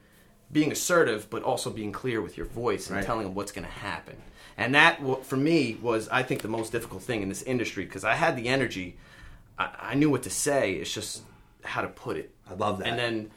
being 0.55 0.71
assertive, 0.71 1.29
but 1.29 1.43
also 1.43 1.69
being 1.69 1.91
clear 1.91 2.21
with 2.21 2.37
your 2.37 2.45
voice 2.45 2.87
and 2.87 2.95
Right. 2.95 3.05
telling 3.05 3.25
them 3.25 3.35
what's 3.35 3.51
going 3.51 3.67
to 3.67 3.71
happen. 3.73 4.15
And 4.57 4.73
that, 4.73 5.01
for 5.25 5.35
me, 5.35 5.77
was 5.81 6.07
I 6.07 6.23
think 6.23 6.41
the 6.43 6.47
most 6.47 6.71
difficult 6.71 7.03
thing 7.03 7.21
in 7.21 7.27
this 7.27 7.43
industry 7.43 7.83
because 7.83 8.05
I 8.05 8.13
had 8.13 8.37
the 8.37 8.47
energy, 8.47 8.95
I, 9.59 9.67
I 9.91 9.93
knew 9.95 10.09
what 10.09 10.23
to 10.23 10.29
say. 10.29 10.71
It's 10.75 10.93
just 10.93 11.23
how 11.65 11.81
to 11.81 11.89
put 11.89 12.15
it. 12.15 12.31
I 12.49 12.53
love 12.53 12.77
that. 12.77 12.87
And 12.87 12.97
then 12.97 13.31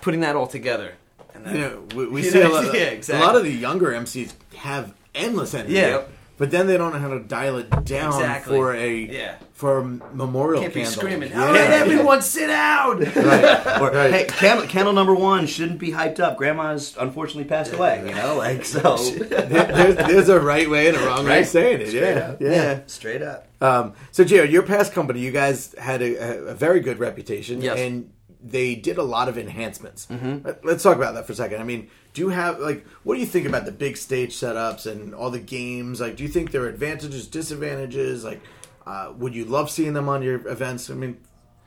putting 0.00 0.18
that 0.20 0.34
all 0.34 0.48
together. 0.48 0.94
And 1.34 1.46
then, 1.46 1.54
know, 1.60 1.84
we, 1.94 2.08
we 2.08 2.22
see 2.30 2.40
know, 2.40 2.50
a 2.50 2.52
lot, 2.52 2.74
yeah, 2.74 3.00
a 3.10 3.20
lot 3.20 3.36
of 3.36 3.44
the 3.44 3.52
younger 3.52 3.92
MCs 3.92 4.32
have 4.56 4.92
endless 5.14 5.54
energy. 5.54 5.74
Yeah. 5.74 5.88
Yep. 5.88 6.10
But 6.38 6.50
then 6.52 6.66
they 6.68 6.76
don't 6.78 6.92
know 6.92 6.98
how 7.00 7.08
to 7.08 7.18
dial 7.18 7.58
it 7.58 7.68
down 7.84 8.14
Exactly. 8.14 8.56
for 8.56 8.72
a 8.74 8.90
Yeah. 8.96 9.34
for 9.52 9.78
a 9.78 9.84
memorial 9.84 10.62
can't 10.62 10.72
be 10.72 10.82
candle. 10.82 11.00
screaming. 11.00 11.30
Yeah. 11.30 11.42
All 11.46 11.52
right, 11.52 11.70
everyone, 11.70 12.22
sit 12.22 12.46
down. 12.46 13.02
Or 13.82 13.90
hey, 13.92 14.24
candle, 14.28 14.66
candle 14.66 14.92
number 14.92 15.14
one 15.14 15.46
shouldn't 15.46 15.78
be 15.80 15.90
hyped 15.90 16.20
up. 16.20 16.36
Grandma's 16.38 16.94
unfortunately 16.98 17.44
passed 17.48 17.72
away. 17.72 18.04
You 18.06 18.14
know, 18.14 18.36
like 18.36 18.64
so. 18.64 18.96
there's, 18.96 19.96
there's 19.96 20.28
a 20.28 20.38
right 20.40 20.68
way 20.70 20.88
and 20.88 20.96
a 20.96 21.00
wrong 21.06 21.24
way 21.24 21.30
Right. 21.30 21.42
of 21.42 21.48
saying 21.48 21.80
it. 21.80 21.88
Straight 21.88 22.14
Yeah, 22.16 22.28
up. 22.28 22.40
yeah. 22.40 22.78
straight 22.86 23.22
up. 23.22 23.46
Um, 23.60 23.92
so, 24.12 24.22
Geo, 24.24 24.44
your 24.44 24.62
past 24.62 24.92
company, 24.92 25.18
you 25.20 25.32
guys 25.32 25.74
had 25.78 26.00
a, 26.02 26.50
a 26.50 26.54
very 26.54 26.78
good 26.80 27.00
reputation, 27.00 27.60
Yes. 27.60 27.78
and 27.80 28.10
they 28.42 28.74
did 28.74 28.98
a 28.98 29.02
lot 29.02 29.28
of 29.28 29.36
enhancements. 29.38 30.06
Let- 30.10 30.64
Let's 30.64 30.82
talk 30.82 30.96
about 30.96 31.14
that 31.14 31.26
for 31.26 31.32
a 31.32 31.36
second. 31.36 31.60
I 31.60 31.64
mean, 31.64 31.88
do 32.14 32.20
you 32.22 32.28
have 32.30 32.60
like 32.60 32.86
what 33.02 33.14
do 33.14 33.20
you 33.20 33.26
think 33.26 33.46
about 33.46 33.64
the 33.64 33.72
big 33.72 33.96
stage 33.96 34.34
setups 34.34 34.86
and 34.86 35.14
all 35.14 35.30
the 35.30 35.40
games? 35.40 36.00
Like, 36.00 36.16
do 36.16 36.22
you 36.22 36.28
think 36.28 36.50
there 36.52 36.62
are 36.62 36.68
advantages, 36.68 37.26
disadvantages? 37.26 38.24
Like, 38.24 38.40
uh, 38.86 39.12
would 39.16 39.34
you 39.34 39.44
love 39.44 39.70
seeing 39.70 39.92
them 39.92 40.08
on 40.08 40.22
your 40.22 40.46
events? 40.48 40.88
I 40.90 40.94
mean, 40.94 41.18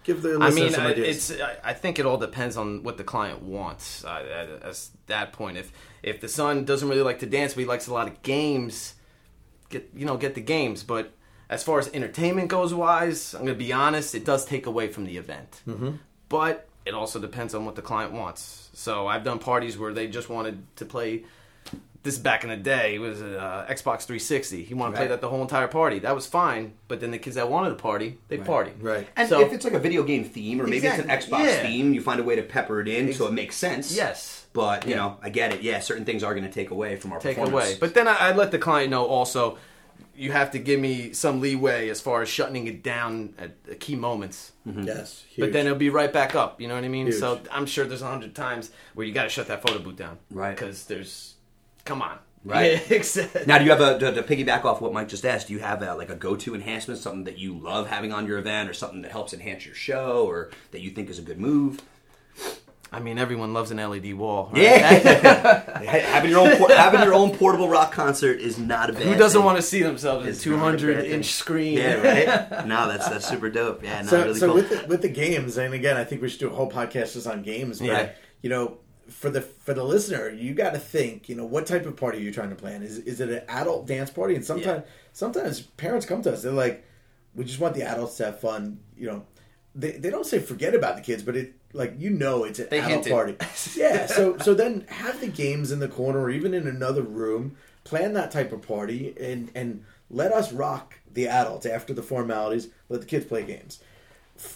give 0.04 0.22
the 0.22 0.32
I 0.34 0.48
listeners 0.48 0.56
mean, 0.64 0.72
some 0.74 0.86
I- 0.88 0.92
ideas. 0.92 1.30
it's. 1.32 1.42
I- 1.42 1.58
I 1.64 1.74
think 1.74 2.00
it 2.00 2.06
all 2.06 2.18
depends 2.18 2.58
on 2.58 2.84
what 2.84 2.98
the 2.98 3.04
client 3.04 3.42
wants. 3.44 4.04
Uh, 4.06 4.10
at, 4.32 4.63
at 4.70 4.90
that 5.08 5.34
point, 5.34 5.58
if 5.58 5.72
if 6.04 6.22
the 6.22 6.28
son 6.30 6.66
doesn't 6.66 6.88
really 6.90 7.04
like 7.04 7.20
to 7.20 7.25
dance, 7.28 7.54
but 7.54 7.60
he 7.62 7.66
likes 7.68 7.88
a 7.88 7.94
lot 7.94 8.08
of 8.08 8.22
games, 8.24 8.96
get 9.70 9.90
you 9.96 10.06
know 10.06 10.18
get 10.18 10.36
the 10.36 10.42
games. 10.42 10.84
But 10.84 11.13
as 11.50 11.63
far 11.63 11.80
as 11.80 11.90
entertainment 11.94 12.48
goes, 12.48 12.74
wise, 12.74 13.34
I'm 13.36 13.42
gonna 13.46 13.56
be 13.58 13.74
honest, 13.74 14.16
it 14.16 14.24
does 14.25 14.46
take 14.46 14.66
away 14.66 14.88
from 14.88 15.04
the 15.06 15.18
event. 15.18 15.62
Mm-hmm. 15.68 15.92
But 16.32 16.68
it 16.86 16.94
also 16.96 17.20
depends 17.20 17.54
on 17.54 17.66
what 17.66 17.76
the 17.76 17.82
client 17.82 18.14
wants. 18.14 18.70
So 18.74 19.06
I've 19.06 19.24
done 19.26 19.38
parties 19.38 19.78
where 19.78 19.94
they 19.94 20.08
just 20.08 20.30
wanted 20.30 20.64
to 20.78 20.86
play. 20.86 21.26
This 22.04 22.18
back 22.18 22.44
in 22.44 22.50
the 22.50 22.58
day. 22.58 22.96
It 22.96 23.00
was 23.00 23.22
uh, 23.22 23.68
Xbox 23.70 24.06
360. 24.08 24.64
He 24.64 24.74
wanted 24.74 24.94
to 24.94 24.98
play 24.98 25.08
that 25.10 25.22
the 25.22 25.30
whole 25.30 25.44
entire 25.44 25.68
party. 25.68 26.00
That 26.00 26.16
was 26.16 26.26
fine. 26.26 26.74
But 26.88 27.00
then 27.00 27.12
the 27.12 27.20
kids 27.20 27.36
that 27.36 27.48
wanted 27.48 27.70
to 27.70 27.76
party, 27.76 28.18
they 28.28 28.40
party. 28.40 28.72
Right. 28.80 29.08
And 29.16 29.30
So- 29.30 29.42
if 29.42 29.54
it's 29.54 29.64
like 29.66 29.76
a 29.76 29.80
video 29.80 30.02
game 30.02 30.24
theme, 30.24 30.60
or 30.60 30.66
maybe 30.66 30.88
it's 30.88 30.98
an 30.98 31.10
Xbox 31.10 31.44
Yeah. 31.46 31.62
theme, 31.62 31.94
you 31.94 32.02
find 32.02 32.20
a 32.20 32.24
way 32.24 32.36
to 32.38 32.42
pepper 32.42 32.82
it 32.82 32.88
in 32.88 33.14
so 33.14 33.28
it 33.28 33.34
makes 33.34 33.56
sense. 33.56 33.96
Yes. 33.96 34.48
But 34.52 34.86
you 34.86 34.92
Yeah. 34.92 34.96
know, 34.98 35.18
I 35.22 35.30
get 35.30 35.54
it. 35.54 35.62
Yeah, 35.62 35.80
certain 35.80 36.04
things 36.04 36.24
are 36.24 36.34
going 36.34 36.44
to 36.48 36.52
take 36.52 36.72
away 36.72 36.96
from 36.96 37.12
our 37.14 37.20
take 37.20 37.38
performance. 37.38 37.70
away. 37.70 37.78
But 37.80 37.94
then 37.94 38.08
I, 38.08 38.16
I 38.16 38.32
let 38.32 38.50
the 38.50 38.58
client 38.58 38.90
know 38.90 39.06
also, 39.06 39.60
you 40.15 40.32
have 40.32 40.51
to 40.51 40.60
give 40.60 40.80
me 40.80 41.13
some 41.13 41.41
leeway 41.41 41.89
as 41.89 42.01
far 42.01 42.22
as 42.22 42.30
shutting 42.30 42.68
it 42.68 42.84
down 42.84 43.34
at, 43.38 43.51
at 43.70 43.80
key 43.80 43.96
moments. 43.96 44.51
Mm-hmm. 44.68 44.84
yes, 44.84 45.24
But 45.38 45.53
then 45.53 45.65
it'll 45.65 45.77
be 45.77 45.89
right 45.89 46.12
back 46.12 46.36
up. 46.36 46.62
You 46.62 46.68
know 46.68 46.75
what 46.75 46.84
I 46.84 46.89
mean? 46.89 47.08
Huge. 47.08 47.20
So 47.20 47.41
I'm 47.51 47.65
sure 47.65 47.86
there's 47.86 48.01
a 48.01 48.08
hundred 48.08 48.36
times 48.36 48.72
where 48.94 49.06
you 49.06 49.13
got 49.13 49.24
to 49.24 49.30
shut 49.30 49.48
that 49.48 49.62
photo 49.62 49.80
booth 49.80 49.96
down, 49.96 50.20
Right. 50.30 50.56
Because 50.56 50.86
there's, 50.86 51.36
come 51.86 52.01
on, 52.01 52.20
Right. 52.44 52.72
Yeah, 52.74 52.80
exactly. 52.96 53.44
Now, 53.46 53.60
do 53.60 53.65
you 53.65 53.72
have 53.72 53.82
a 53.82 54.00
to, 54.00 54.12
to 54.13 54.24
piggyback 54.24 54.65
off 54.65 54.82
what 54.82 54.94
Mike 54.94 55.08
just 55.08 55.25
asked? 55.25 55.48
Do 55.48 55.53
you 55.53 55.60
have 55.60 55.82
a, 55.84 55.94
like 55.94 56.10
a 56.10 56.15
go-to 56.15 56.56
enhancement, 56.56 57.00
something 57.00 57.25
that 57.25 57.38
you 57.38 57.53
love 57.53 57.88
having 57.88 58.12
on 58.12 58.25
your 58.25 58.39
event, 58.39 58.70
or 58.70 58.74
something 58.74 59.01
that 59.03 59.12
helps 59.12 59.34
enhance 59.34 59.65
your 59.65 59.75
show, 59.75 60.25
or 60.27 60.50
that 60.72 60.82
you 60.82 60.89
think 60.89 61.10
is 61.10 61.20
a 61.20 61.22
good 61.22 61.39
move? 61.39 61.82
I 62.93 63.00
mean, 63.00 63.17
everyone 63.17 63.53
loves 63.53 63.71
an 63.71 63.77
LED 63.77 64.13
wall. 64.15 64.50
Right? 64.51 64.63
Yeah, 64.63 64.81
having 66.12 66.29
your 66.29 66.41
own 66.41 66.57
por- 66.57 66.71
having 66.71 67.01
your 67.01 67.13
own 67.13 67.31
portable 67.36 67.69
rock 67.69 67.93
concert 67.93 68.39
is 68.41 68.57
not 68.60 68.89
a 68.89 68.93
bad. 68.93 69.03
Who 69.03 69.15
doesn't 69.15 69.39
thing. 69.39 69.45
want 69.45 69.57
to 69.57 69.62
see 69.62 69.81
themselves 69.81 70.25
in 70.25 70.31
It's 70.31 70.45
a 70.45 70.50
not 70.50 70.55
200 70.57 71.01
thing. 71.03 71.12
inch 71.12 71.31
screen? 71.33 71.77
Yeah, 71.77 71.93
right. 71.95 72.67
No, 72.67 72.88
that's 72.89 73.07
that's 73.07 73.27
super 73.27 73.50
dope. 73.50 73.81
Yeah, 73.83 74.01
no, 74.01 74.07
so, 74.10 74.21
really 74.25 74.39
so 74.39 74.45
cool. 74.48 74.55
with 74.55 74.69
the, 74.69 74.88
with 74.88 75.01
the 75.01 75.10
games, 75.10 75.57
and 75.57 75.74
again, 75.74 75.95
I 75.95 76.03
think 76.03 76.21
we 76.21 76.27
should 76.27 76.41
do 76.41 76.48
a 76.50 76.53
whole 76.53 76.69
podcast 76.69 77.13
just 77.13 77.27
on 77.27 77.43
games. 77.43 77.79
But 77.79 77.86
Yeah. 77.88 78.10
you 78.41 78.50
know, 78.50 78.77
for 79.07 79.29
the 79.29 79.39
for 79.41 79.74
the 79.74 79.83
listener, 79.86 80.29
you 80.29 80.53
got 80.53 80.74
to 80.74 80.79
think. 80.79 81.29
You 81.29 81.36
know, 81.36 81.45
what 81.45 81.65
type 81.67 81.86
of 81.86 81.95
party 81.95 82.17
are 82.17 82.21
you 82.21 82.33
trying 82.33 82.50
to 82.50 82.55
plan? 82.55 82.83
Is 82.83 82.98
is 82.98 83.21
it 83.21 83.29
an 83.29 83.43
adult 83.48 83.88
dance 83.88 84.10
party? 84.10 84.36
And 84.36 84.43
sometimes 84.43 84.83
sometimes 85.13 85.62
parents 85.62 86.05
come 86.05 86.21
to 86.24 86.33
us. 86.33 86.43
They're 86.43 86.51
like, 86.51 86.83
we 87.36 87.45
just 87.45 87.60
want 87.62 87.74
the 87.75 87.83
adults 87.83 88.17
to 88.17 88.25
have 88.25 88.41
fun. 88.41 88.79
You 88.98 89.07
know, 89.07 89.25
they 89.75 89.92
they 89.92 90.10
don't 90.10 90.25
say 90.25 90.40
forget 90.40 90.75
about 90.75 90.96
the 90.96 91.01
kids, 91.01 91.24
but 91.24 91.36
it 91.36 91.54
like 91.74 91.96
you 91.98 92.10
know 92.10 92.44
it's 92.44 92.60
an 92.60 92.68
They 92.70 92.80
adult 92.80 93.06
hinted. 93.06 93.12
party. 93.13 93.36
yeah. 93.75 94.06
So 94.08 94.38
so 94.40 94.54
then 94.54 94.86
have 94.90 95.20
the 95.22 95.28
games 95.28 95.72
in 95.72 95.80
the 95.80 95.88
corner 95.88 96.20
or 96.20 96.30
even 96.30 96.54
in 96.54 96.68
another 96.68 97.01
room. 97.01 97.56
Plan 97.84 98.13
that 98.13 98.32
type 98.32 98.51
of 98.51 98.62
party 98.62 99.16
and 99.20 99.50
and 99.56 99.84
let 100.10 100.32
us 100.32 100.51
rock 100.51 100.96
the 101.13 101.28
adults 101.28 101.66
after 101.66 101.94
the 101.94 102.04
formalities. 102.04 102.68
Let 102.90 103.01
the 103.01 103.08
kids 103.08 103.25
play 103.25 103.44
games. 103.44 103.80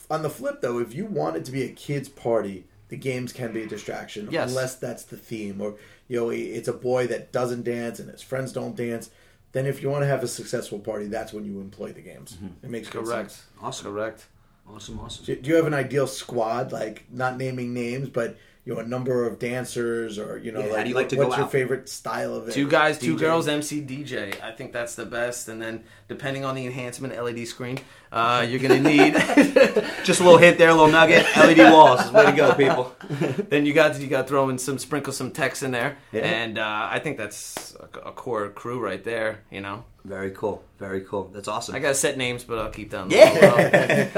On 0.10 0.22
the 0.24 0.29
flip, 0.29 0.62
though, 0.62 0.79
if 0.79 0.93
you 0.93 1.05
want 1.05 1.36
it 1.38 1.45
to 1.45 1.51
be 1.51 1.63
a 1.63 1.69
kids' 1.69 2.10
party, 2.10 2.65
the 2.89 2.98
games 2.98 3.31
can 3.34 3.53
be 3.53 3.62
a 3.62 3.67
distraction, 3.67 4.27
Yes. 4.31 4.50
unless 4.50 4.75
that's 4.75 5.03
the 5.03 5.15
theme, 5.17 5.62
or 5.62 5.75
you 6.07 6.19
know, 6.19 6.29
it's 6.29 6.67
a 6.67 6.74
boy 6.74 7.05
that 7.07 7.31
doesn't 7.31 7.63
dance 7.63 8.00
and 8.00 8.10
his 8.10 8.22
friends 8.24 8.51
don't 8.51 8.75
dance. 8.75 9.10
Then, 9.53 9.65
if 9.67 9.81
you 9.81 9.89
want 9.89 10.01
to 10.03 10.07
have 10.07 10.24
a 10.24 10.27
successful 10.27 10.79
party, 10.79 11.05
that's 11.05 11.31
when 11.34 11.45
you 11.45 11.62
employ 11.62 11.93
the 11.93 12.01
games. 12.01 12.34
Mm-hmm. 12.34 12.65
It 12.65 12.69
makes 12.72 12.89
Correct. 12.89 13.31
sense. 13.31 13.45
Awesome. 13.62 13.93
Correct. 13.93 14.25
Awesome, 14.67 15.00
awesome. 15.00 15.25
Do 15.25 15.36
do 15.36 15.50
you 15.50 15.55
have 15.55 15.67
an 15.67 15.74
ideal 15.74 16.07
squad, 16.07 16.72
like 16.72 17.05
not 17.12 17.38
naming 17.38 17.74
names, 17.74 18.10
but 18.10 18.38
you 18.65 18.74
know, 18.74 18.79
a 18.79 18.86
number 18.86 19.27
of 19.27 19.38
dancers, 19.38 20.17
or 20.17 20.39
you 20.39 20.51
know, 20.51 20.60
Yeah, 20.60 20.69
how 20.69 20.74
like, 20.74 20.84
do 20.86 20.89
you 20.89 20.95
like 20.95 21.10
to 21.10 21.17
what's 21.17 21.29
go 21.29 21.36
your 21.38 21.45
out? 21.45 21.51
favorite 21.51 21.88
style 21.88 22.34
of 22.34 22.50
it? 22.50 22.53
Two 22.53 22.67
guys, 22.67 22.98
two 22.98 23.17
girls, 23.17 23.48
MC 23.48 23.79
DJ. 23.81 24.41
I 24.41 24.51
think 24.51 24.74
that's 24.74 24.95
the 24.95 25.05
best. 25.05 25.48
And 25.48 25.62
then, 25.62 25.84
depending 26.07 26.43
on 26.45 26.55
the 26.55 26.65
enhancement 26.65 27.15
LED 27.15 27.48
screen, 27.48 27.77
uh, 28.12 28.45
you're 28.47 28.59
going 28.59 28.83
to 28.83 28.89
need. 28.89 29.13
Just 30.05 30.19
a 30.21 30.24
little 30.24 30.38
hint 30.38 30.57
there, 30.57 30.69
a 30.69 30.74
little 30.74 30.91
nugget. 30.91 31.25
LED 31.35 31.57
walls, 31.71 32.12
way 32.12 32.25
to 32.25 32.31
go, 32.31 32.53
people. 32.53 32.95
then 33.50 33.65
you 33.65 33.74
got 33.74 34.00
you 34.00 34.07
got 34.07 34.24
to 34.24 34.27
throw 34.27 34.50
in 34.50 34.57
some 34.57 34.77
sprinkle 34.77 35.12
some 35.13 35.31
text 35.31 35.63
in 35.63 35.71
there, 35.71 35.97
Yeah. 36.12 36.21
and 36.21 36.57
uh, 36.59 36.88
I 36.91 37.00
think 37.00 37.17
that's 37.17 37.75
a, 37.75 38.00
a 38.09 38.12
core 38.12 38.50
crew 38.50 38.79
right 38.79 39.03
there. 39.03 39.41
You 39.51 39.62
know, 39.62 39.83
Very 40.03 40.31
cool, 40.31 40.63
very 40.79 41.01
cool. 41.01 41.29
That's 41.33 41.47
awesome. 41.47 41.75
I 41.75 41.79
got 41.79 41.95
set 41.95 42.17
names, 42.17 42.43
but 42.43 42.59
I'll 42.59 42.69
keep 42.69 42.91
them. 42.91 43.09
Yeah. 43.12 44.09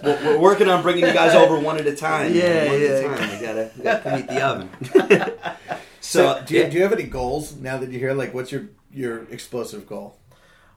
We're, 0.04 0.24
we're 0.24 0.38
working 0.38 0.68
on 0.68 0.82
bringing 0.82 1.04
you 1.06 1.12
guys 1.12 1.34
over 1.34 1.58
one 1.58 1.78
at 1.78 1.86
a 1.86 1.94
time. 1.96 2.34
Yeah, 2.34 2.68
one 2.68 2.80
yeah. 2.80 2.86
At 2.88 3.04
a 3.04 3.16
time. 3.16 3.30
We 3.40 3.46
gotta, 3.46 3.70
we 3.76 3.82
gotta 3.84 4.16
meet 4.16 4.26
the 4.28 4.42
oven. 4.42 4.70
so, 6.00 6.36
So, 6.38 6.42
do 6.46 6.54
you, 6.54 6.60
yeah. 6.62 6.68
do 6.68 6.76
you 6.76 6.82
have 6.82 6.92
any 6.92 7.04
goals 7.04 7.54
now 7.56 7.78
that 7.78 7.90
you're 7.90 8.00
here? 8.00 8.12
Like, 8.14 8.34
what's 8.34 8.50
your 8.52 8.68
your 8.92 9.24
explosive 9.30 9.86
goal? 9.86 10.16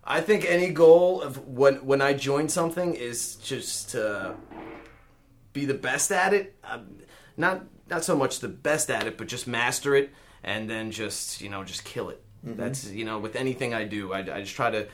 I 0.05 0.21
think 0.21 0.45
any 0.45 0.69
goal 0.69 1.21
of 1.21 1.47
when 1.47 1.85
when 1.85 2.01
I 2.01 2.13
join 2.13 2.47
something 2.50 2.93
is 2.93 3.35
just 3.38 3.89
to 3.91 4.35
be 5.53 5.65
the 5.65 5.74
best 5.74 6.12
at 6.12 6.33
it. 6.33 6.55
Um, 6.63 6.97
not 7.38 7.63
not 7.89 8.03
so 8.03 8.15
much 8.15 8.39
the 8.39 8.47
best 8.47 8.89
at 8.89 9.07
it, 9.07 9.17
but 9.17 9.27
just 9.27 9.47
master 9.47 9.95
it, 9.95 10.12
and 10.43 10.69
then 10.69 10.91
just 10.91 11.41
you 11.41 11.50
know 11.50 11.63
just 11.63 11.83
kill 11.83 12.09
it. 12.09 12.21
That's 12.43 12.88
you 12.91 13.05
know 13.05 13.17
with 13.17 13.35
anything 13.35 13.74
I 13.74 13.85
do, 13.85 14.13
I, 14.13 14.19
I 14.19 14.41
just 14.41 14.55
try 14.55 14.69
to 14.69 14.88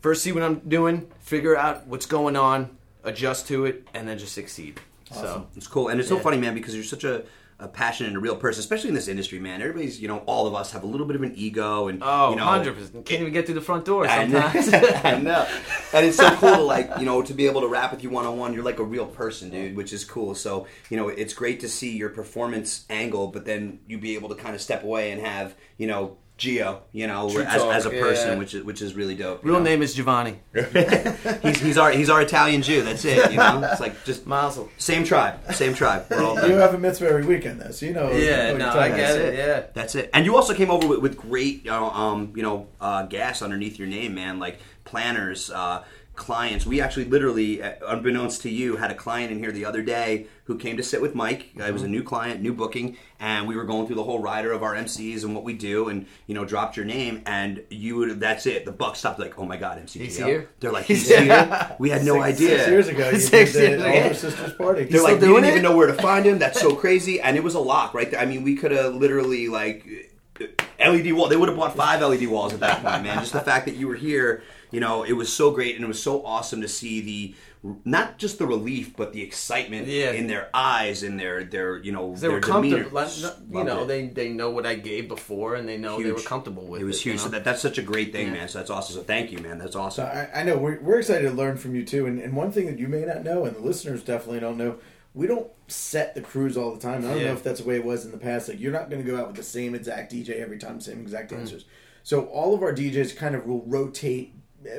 first 0.00 0.22
see 0.22 0.32
what 0.32 0.42
I'm 0.42 0.58
doing, 0.68 1.08
figure 1.20 1.56
out 1.56 1.86
what's 1.86 2.06
going 2.06 2.34
on, 2.36 2.76
adjust 3.04 3.46
to 3.48 3.64
it, 3.66 3.86
and 3.94 4.08
then 4.08 4.18
just 4.18 4.32
succeed. 4.34 4.80
So 5.12 5.46
It's 5.54 5.68
cool, 5.68 5.88
and 5.88 6.00
it's 6.00 6.08
so 6.08 6.18
funny, 6.18 6.38
man, 6.38 6.54
because 6.54 6.74
you're 6.74 6.82
such 6.82 7.04
a, 7.04 7.22
a 7.58 7.68
passionate 7.68 8.08
and 8.08 8.16
a 8.16 8.20
real 8.20 8.36
person, 8.36 8.60
especially 8.60 8.88
in 8.88 8.94
this 8.94 9.08
industry, 9.08 9.38
man. 9.38 9.62
Everybody's, 9.62 10.00
you 10.00 10.08
know, 10.08 10.18
all 10.26 10.46
of 10.46 10.54
us 10.54 10.72
have 10.72 10.82
a 10.82 10.86
little 10.86 11.06
bit 11.06 11.16
of 11.16 11.22
an 11.22 11.32
ego, 11.36 11.88
and 11.88 12.02
oh, 12.02 12.30
you 12.30 12.36
know, 12.36 12.44
100 12.46 12.74
percent 12.74 13.06
can't 13.06 13.20
even 13.20 13.32
get 13.32 13.46
through 13.46 13.54
the 13.54 13.60
front 13.60 13.84
door 13.84 14.06
I 14.06 14.26
know. 14.26 14.40
sometimes. 14.40 14.74
I 15.04 15.18
know. 15.22 15.46
And 15.92 16.06
it's 16.06 16.16
so 16.16 16.34
cool 16.36 16.54
to 16.54 16.62
like, 16.62 16.90
you 16.98 17.04
know, 17.04 17.22
to 17.22 17.32
be 17.34 17.46
able 17.46 17.60
to 17.60 17.68
rap 17.68 17.92
with 17.92 18.02
you 18.02 18.10
one 18.10 18.26
on 18.26 18.38
one. 18.38 18.54
You're 18.54 18.64
like 18.64 18.78
a 18.78 18.84
real 18.84 19.06
person, 19.06 19.50
dude, 19.50 19.76
which 19.76 19.92
is 19.92 20.04
cool. 20.04 20.34
So, 20.34 20.66
you 20.90 20.96
know, 20.96 21.08
it's 21.08 21.32
great 21.34 21.60
to 21.60 21.68
see 21.68 21.96
your 21.96 22.10
performance 22.10 22.84
angle, 22.90 23.28
but 23.28 23.44
then 23.44 23.80
you 23.86 23.98
be 23.98 24.14
able 24.14 24.28
to 24.30 24.34
kind 24.34 24.54
of 24.54 24.60
step 24.60 24.82
away 24.82 25.12
and 25.12 25.20
have, 25.20 25.54
you 25.78 25.86
know, 25.86 26.16
Geo, 26.36 26.82
you 26.90 27.06
know, 27.06 27.30
True 27.30 27.42
as, 27.42 27.62
talk, 27.62 27.74
as 27.74 27.86
a 27.86 27.90
person, 27.90 28.32
yeah. 28.32 28.38
which 28.38 28.54
is 28.54 28.64
which 28.64 28.82
is 28.82 28.94
really 28.94 29.14
dope. 29.14 29.44
Real 29.44 29.58
know? 29.58 29.62
name 29.62 29.82
is 29.82 29.94
Giovanni. 29.94 30.40
He's 31.42 31.60
he's 31.60 31.78
our 31.78 31.92
he's 31.92 32.10
our 32.10 32.20
Italian 32.22 32.62
Jew. 32.62 32.82
That's 32.82 33.04
it. 33.04 33.30
You 33.30 33.36
know, 33.36 33.68
it's 33.70 33.80
like 33.80 34.04
just 34.04 34.26
Mazel. 34.26 34.68
same 34.76 35.04
tribe, 35.04 35.54
same 35.54 35.74
tribe. 35.74 36.06
We're 36.10 36.24
all 36.24 36.48
You 36.48 36.56
have 36.56 36.74
a 36.74 36.78
mitzvah 36.78 37.06
every 37.06 37.24
weekend, 37.24 37.60
though, 37.60 37.70
so 37.70 37.86
you 37.86 37.92
know. 37.92 38.10
Yeah, 38.10 38.50
what 38.50 38.58
no, 38.58 38.72
you're 38.72 38.82
I 38.82 38.88
get 38.88 39.14
about. 39.14 39.26
it. 39.26 39.34
Yeah. 39.34 39.62
That's 39.74 39.94
it. 39.94 40.10
And 40.12 40.24
you 40.24 40.34
also 40.34 40.54
came 40.54 40.70
over 40.72 40.88
with, 40.88 40.98
with 41.00 41.16
great, 41.16 41.68
uh, 41.68 41.84
um, 41.84 42.32
you 42.34 42.42
know, 42.42 42.66
uh, 42.80 43.04
gas 43.04 43.40
underneath 43.40 43.78
your 43.78 43.88
name, 43.88 44.14
man. 44.14 44.40
Like 44.40 44.58
planners, 44.84 45.50
uh, 45.50 45.84
clients. 46.16 46.64
We 46.64 46.80
actually, 46.80 47.06
literally, 47.06 47.62
uh, 47.62 47.72
unbeknownst 47.88 48.42
to 48.42 48.50
you, 48.50 48.76
had 48.76 48.90
a 48.90 48.94
client 48.94 49.32
in 49.32 49.38
here 49.38 49.50
the 49.52 49.64
other 49.64 49.82
day 49.82 50.26
who 50.44 50.56
came 50.58 50.76
to 50.76 50.82
sit 50.82 51.00
with 51.02 51.14
Mike. 51.14 51.50
Uh, 51.58 51.64
It 51.64 51.72
was 51.72 51.82
a 51.82 51.88
new 51.88 52.02
client, 52.02 52.40
new 52.40 52.52
booking, 52.52 52.96
and 53.18 53.48
we 53.48 53.56
were 53.56 53.64
going 53.64 53.86
through 53.86 53.96
the 53.96 54.04
whole 54.04 54.18
rider 54.20 54.52
of 54.52 54.62
our 54.62 54.74
MCs 54.74 55.24
and 55.24 55.34
what 55.34 55.42
we 55.42 55.54
do, 55.54 55.88
and 55.88 56.06
you 56.26 56.34
know, 56.34 56.44
dropped 56.44 56.76
your 56.76 56.86
name, 56.86 57.22
and 57.26 57.62
you. 57.70 57.96
would 57.96 58.20
That's 58.20 58.46
it. 58.46 58.64
The 58.64 58.72
buck 58.72 58.96
stopped. 58.96 59.18
Like, 59.18 59.38
oh 59.38 59.44
my 59.44 59.56
god, 59.56 59.78
MC. 59.78 59.98
He's 60.00 60.16
here? 60.16 60.50
They're 60.60 60.72
like, 60.72 60.84
he's 60.92 61.08
here. 61.08 61.76
We 61.78 61.90
had 61.90 62.04
no 62.04 62.14
Six- 62.22 62.24
idea. 62.36 62.58
Six 62.58 62.68
years 62.68 62.88
ago, 62.88 63.10
you 63.10 63.18
Six 63.20 63.52
did 63.52 63.60
years 63.70 63.82
the 63.82 63.88
ago. 63.88 64.02
older 64.02 64.14
sister's 64.14 64.52
party. 64.54 64.84
They're 64.84 65.02
like, 65.02 65.20
we 65.20 65.26
didn't 65.28 65.44
even 65.46 65.62
know 65.62 65.76
where 65.76 65.86
to 65.88 65.94
find 65.94 66.24
him. 66.26 66.38
That's 66.38 66.60
so 66.60 66.74
crazy. 66.76 67.20
And 67.20 67.36
it 67.36 67.42
was 67.42 67.54
a 67.54 67.60
lock 67.60 67.92
right 67.94 68.10
there. 68.10 68.20
I 68.20 68.26
mean, 68.26 68.42
we 68.42 68.54
could 68.56 68.70
have 68.70 68.94
literally 68.94 69.48
like 69.48 69.84
LED 70.78 71.12
wall. 71.12 71.28
They 71.28 71.36
would 71.36 71.48
have 71.48 71.56
bought 71.56 71.76
five 71.76 72.00
LED 72.02 72.26
walls 72.28 72.52
at 72.52 72.60
that 72.60 72.82
point, 72.82 73.04
man. 73.04 73.18
Just 73.18 73.32
the 73.32 73.40
fact 73.40 73.66
that 73.66 73.76
you 73.76 73.86
were 73.88 73.94
here, 73.94 74.42
you 74.74 74.80
know, 74.80 75.02
it 75.04 75.12
was 75.12 75.32
so 75.32 75.50
great 75.52 75.74
and 75.76 75.84
it 75.84 75.88
was 75.88 76.02
so 76.02 76.24
awesome 76.26 76.60
to 76.60 76.68
see 76.68 77.00
the 77.00 77.34
not 77.86 78.18
just 78.18 78.38
the 78.38 78.46
relief, 78.46 78.94
but 78.94 79.14
the 79.14 79.22
excitement 79.22 79.86
Yeah. 79.86 80.10
in 80.10 80.26
their 80.26 80.50
eyes 80.52 81.02
and 81.02 81.18
their 81.18 81.44
their 81.44 81.78
you 81.78 81.92
know 81.92 82.12
They 82.14 82.20
their 82.20 82.32
were 82.32 82.40
comfortable. 82.40 82.90
like, 82.90 83.08
no- 83.22 83.58
You 83.60 83.64
know, 83.64 83.82
it. 83.84 83.86
they 83.88 84.06
they 84.08 84.28
know 84.28 84.50
what 84.50 84.66
I 84.66 84.74
gave 84.74 85.08
before, 85.08 85.54
and 85.54 85.66
they 85.66 85.78
know 85.78 86.02
they 86.02 86.12
were 86.12 86.20
comfortable 86.20 86.64
with 86.66 86.80
it. 86.80 86.84
It 86.84 86.86
was 86.86 87.04
you 87.06 87.12
huge. 87.12 87.20
know? 87.22 87.24
So 87.24 87.30
that 87.30 87.44
that's 87.44 87.62
such 87.62 87.78
a 87.78 87.82
great 87.82 88.12
thing, 88.12 88.26
Yeah. 88.26 88.32
man. 88.34 88.48
So 88.48 88.58
that's 88.58 88.68
awesome. 88.70 88.96
So 88.96 89.02
thank 89.02 89.32
you, 89.32 89.38
man. 89.38 89.56
That's 89.58 89.76
awesome. 89.76 90.04
So 90.04 90.10
I, 90.10 90.40
I 90.40 90.42
know 90.42 90.58
we're, 90.58 90.78
we're 90.80 90.98
excited 90.98 91.26
to 91.28 91.34
learn 91.34 91.56
from 91.56 91.74
you 91.74 91.84
too, 91.86 92.04
and, 92.06 92.18
and 92.20 92.34
one 92.36 92.52
thing 92.52 92.66
that 92.66 92.78
you 92.78 92.88
may 92.88 93.04
not 93.06 93.24
know, 93.24 93.46
and 93.46 93.56
the 93.56 93.60
listeners 93.60 94.02
definitely 94.02 94.40
don't 94.40 94.58
know, 94.58 94.76
we 95.14 95.26
don't 95.26 95.48
set 95.68 96.14
the 96.14 96.20
crews 96.20 96.58
all 96.58 96.74
the 96.74 96.80
time. 96.80 97.02
I 97.06 97.08
don't 97.12 97.18
Yeah. 97.20 97.26
know 97.28 97.32
if 97.32 97.42
that's 97.42 97.60
the 97.60 97.66
way 97.66 97.76
it 97.76 97.84
was 97.84 98.04
in 98.04 98.10
the 98.10 98.18
past. 98.18 98.48
Like 98.50 98.60
you're 98.60 98.72
not 98.72 98.90
going 98.90 99.02
to 99.02 99.10
go 99.10 99.16
out 99.16 99.28
with 99.28 99.36
the 99.36 99.42
same 99.42 99.74
exact 99.74 100.12
DJ 100.12 100.38
every 100.42 100.58
time, 100.58 100.80
same 100.82 101.00
exact 101.00 101.30
Mm. 101.32 101.36
dancers. 101.38 101.64
So 102.02 102.26
all 102.26 102.54
of 102.54 102.62
our 102.62 102.74
DJs 102.74 103.16
kind 103.16 103.34
of 103.34 103.46
will 103.46 103.62
rotate 103.66 104.34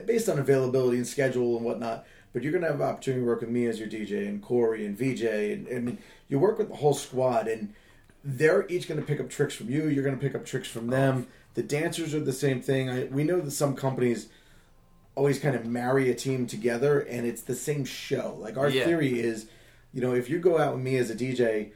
based 0.05 0.29
on 0.29 0.39
availability 0.39 0.97
and 0.97 1.07
schedule 1.07 1.55
and 1.57 1.65
whatnot. 1.65 2.05
But 2.33 2.43
you're 2.43 2.51
going 2.51 2.63
to 2.63 2.69
have 2.69 2.81
an 2.81 2.87
opportunity 2.87 3.21
to 3.21 3.25
work 3.27 3.41
with 3.41 3.49
me 3.49 3.65
as 3.67 3.79
your 3.79 3.87
DJ 3.87 4.27
and 4.27 4.41
Corey 4.41 4.85
and 4.85 4.97
VJ, 4.97 5.23
and, 5.23 5.67
and 5.67 5.97
you 6.27 6.37
work 6.37 6.57
with 6.57 6.67
the 6.69 6.75
whole 6.75 6.93
squad 6.93 7.47
and 7.47 7.73
they're 8.27 8.65
each 8.67 8.87
going 8.87 8.99
to 8.99 9.05
pick 9.05 9.19
up 9.19 9.29
tricks 9.29 9.53
from 9.55 9.69
you. 9.69 9.87
You're 9.87 10.03
going 10.03 10.15
to 10.17 10.21
pick 10.21 10.35
up 10.35 10.45
tricks 10.45 10.67
from 10.67 10.87
them. 10.87 11.27
The 11.53 11.63
dancers 11.63 12.13
are 12.15 12.19
the 12.19 12.33
same 12.33 12.59
thing. 12.61 12.89
I, 12.89 13.03
we 13.05 13.23
know 13.23 13.39
that 13.39 13.51
some 13.51 13.75
companies 13.75 14.27
always 15.13 15.39
kind 15.39 15.55
of 15.55 15.65
marry 15.65 16.09
a 16.09 16.15
team 16.15 16.45
together, 16.47 16.99
and 16.99 17.25
it's 17.25 17.43
the 17.43 17.55
same 17.55 17.85
show. 17.85 18.35
Like 18.39 18.57
our 18.57 18.67
Yeah. 18.69 18.83
theory 18.85 19.19
is, 19.19 19.45
you 19.93 20.01
know, 20.01 20.13
if 20.13 20.29
you 20.29 20.39
go 20.39 20.57
out 20.59 20.73
with 20.73 20.83
me 20.83 20.97
as 20.97 21.09
a 21.09 21.15
DJ, 21.15 21.71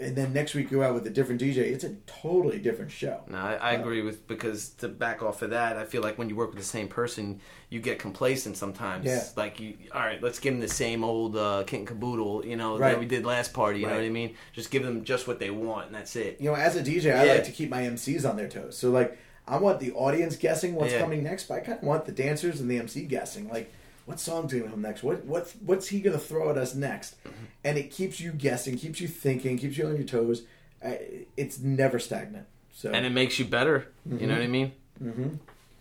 and 0.00 0.14
then 0.14 0.32
next 0.32 0.54
week 0.54 0.70
go 0.70 0.82
out 0.82 0.94
with 0.94 1.06
a 1.06 1.10
different 1.10 1.40
DJ, 1.40 1.58
it's 1.58 1.82
a 1.84 1.94
totally 2.06 2.58
different 2.58 2.90
show. 2.90 3.20
No, 3.26 3.36
I, 3.38 3.54
I 3.54 3.72
agree 3.72 4.02
with 4.02 4.26
because 4.28 4.68
to 4.78 4.88
back 4.88 5.22
off 5.22 5.42
of 5.42 5.50
that, 5.50 5.76
I 5.76 5.84
feel 5.84 6.02
like 6.02 6.18
when 6.18 6.28
you 6.28 6.36
work 6.36 6.50
with 6.50 6.58
the 6.58 6.64
same 6.64 6.86
person, 6.88 7.40
you 7.68 7.80
get 7.80 7.98
complacent 7.98 8.56
sometimes. 8.56 9.04
Yeah. 9.06 9.24
Like 9.36 9.58
you, 9.58 9.74
all 9.92 10.00
right, 10.00 10.22
let's 10.22 10.38
give 10.38 10.54
them 10.54 10.60
the 10.60 10.68
same 10.68 11.02
old 11.02 11.36
uh, 11.36 11.64
kit 11.66 11.80
and 11.80 11.88
caboodle, 11.88 12.46
you 12.46 12.56
know, 12.56 12.78
Right. 12.78 12.90
that 12.92 13.00
we 13.00 13.06
did 13.06 13.24
last 13.26 13.52
party. 13.52 13.80
You 13.80 13.86
know 13.86 13.94
what 13.94 14.04
I 14.04 14.08
mean? 14.08 14.36
Just 14.52 14.70
give 14.70 14.82
them 14.84 15.04
just 15.04 15.26
what 15.26 15.38
they 15.40 15.50
want, 15.50 15.86
and 15.86 15.94
that's 15.94 16.14
it. 16.16 16.40
You 16.40 16.50
know, 16.50 16.54
as 16.56 16.76
a 16.76 16.82
DJ, 16.82 17.14
I 17.14 17.24
like 17.34 17.44
to 17.44 17.52
keep 17.52 17.68
my 17.70 17.82
MCs 17.82 18.28
on 18.28 18.36
their 18.36 18.48
toes. 18.48 18.76
So 18.78 18.90
like, 18.90 19.18
I 19.48 19.56
want 19.58 19.80
the 19.80 19.92
audience 19.92 20.36
guessing 20.36 20.74
what's 20.74 20.92
Yeah. 20.92 21.00
coming 21.00 21.22
next, 21.24 21.48
but 21.48 21.54
I 21.54 21.60
kind 21.60 21.78
of 21.78 21.84
want 21.84 22.04
the 22.04 22.12
dancers 22.12 22.60
and 22.60 22.70
the 22.70 22.78
MC 22.78 23.04
guessing. 23.06 23.48
Like, 23.48 23.72
what 24.08 24.18
song's 24.18 24.54
gonna 24.54 24.70
come 24.70 24.80
next? 24.80 25.02
What 25.02 25.26
what 25.26 25.54
what's 25.60 25.88
he 25.88 26.00
gonna 26.00 26.18
throw 26.18 26.50
at 26.50 26.56
us 26.56 26.74
next? 26.74 27.22
Mm-hmm. 27.24 27.44
And 27.62 27.76
it 27.76 27.90
keeps 27.90 28.18
you 28.18 28.32
guessing, 28.32 28.78
keeps 28.78 29.02
you 29.02 29.06
thinking, 29.06 29.58
keeps 29.58 29.76
you 29.76 29.86
on 29.86 29.96
your 29.96 30.06
toes. 30.06 30.44
It's 31.36 31.58
never 31.58 31.98
stagnant. 31.98 32.46
So 32.72 32.90
And 32.90 33.04
it 33.04 33.10
makes 33.10 33.38
you 33.38 33.44
better. 33.44 33.88
You 34.08 34.26
know 34.26 34.32
what 34.34 34.42
I 34.42 34.44
mm-hmm. 34.44 34.52
mean? 34.52 34.72
Mm-hmm. 35.02 35.28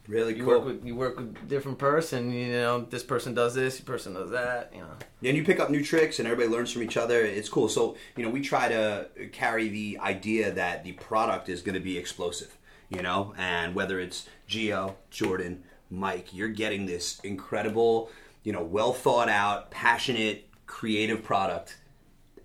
really 0.08 0.36
You 0.36 0.44
cool. 0.44 0.56
work 0.56 0.66
with 0.66 0.86
you 0.86 0.96
work 0.96 1.16
with 1.16 1.48
different 1.48 1.78
person. 1.78 2.34
You 2.34 2.52
know, 2.52 2.82
this 2.82 3.04
person 3.04 3.34
does 3.34 3.56
this, 3.56 3.76
this 3.76 3.86
person 3.86 4.14
does 4.14 4.32
that. 4.32 4.74
You 4.74 4.82
know. 4.82 4.90
and 5.24 5.38
you 5.38 5.46
pick 5.46 5.62
up 5.62 5.70
new 5.70 5.84
tricks 5.84 6.20
and 6.20 6.28
everybody 6.28 6.54
learns 6.54 6.72
from 6.72 6.84
each 6.84 6.98
other 6.98 7.22
it's 7.22 7.50
cool 7.50 7.70
so 7.70 7.96
you 8.18 8.24
know 8.24 8.30
we 8.30 8.42
try 8.42 8.68
to 8.68 9.08
carry 9.32 9.70
the 9.70 9.98
idea 10.02 10.52
that 10.52 10.84
the 10.84 10.92
product 10.94 11.48
is 11.50 11.62
going 11.62 11.76
to 11.76 11.82
be 11.82 11.98
explosive 11.98 12.58
you 12.90 13.02
know 13.02 13.34
and 13.38 13.74
whether 13.74 14.00
it's 14.00 14.28
geo 14.48 14.96
jordan 15.10 15.64
mike 15.90 16.34
you're 16.34 16.50
getting 16.50 16.86
this 16.86 17.20
incredible 17.22 18.10
you 18.44 18.52
know 18.52 18.64
well 18.64 18.94
thought 18.94 19.30
out 19.30 19.72
passionate 19.72 20.48
creative 20.66 21.24
product 21.24 21.78